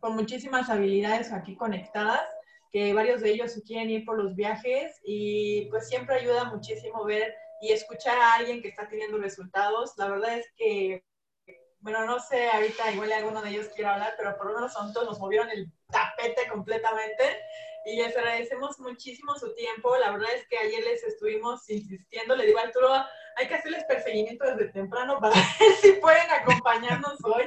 [0.00, 2.22] con muchísimas habilidades aquí conectadas
[2.72, 7.34] que varios de ellos quieren ir por los viajes y pues siempre ayuda muchísimo ver
[7.60, 9.92] y escuchar a alguien que está teniendo resultados.
[9.96, 11.04] La verdad es que,
[11.80, 15.18] bueno, no sé, ahorita igual alguno de ellos quiere hablar, pero por unos asuntos nos
[15.18, 17.40] movieron el tapete completamente
[17.86, 19.96] y les agradecemos muchísimo su tiempo.
[19.96, 22.92] La verdad es que ayer les estuvimos insistiendo, le digo a Arturo,
[23.36, 27.44] hay que hacerles perseguimiento desde temprano para ver si pueden acompañarnos hoy.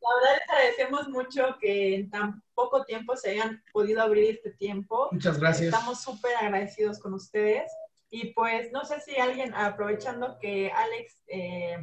[0.00, 4.52] La verdad les agradecemos mucho que en tan poco tiempo se hayan podido abrir este
[4.52, 5.08] tiempo.
[5.12, 5.72] Muchas gracias.
[5.72, 7.70] Estamos súper agradecidos con ustedes.
[8.10, 11.78] Y pues no sé si alguien, aprovechando que Alex eh,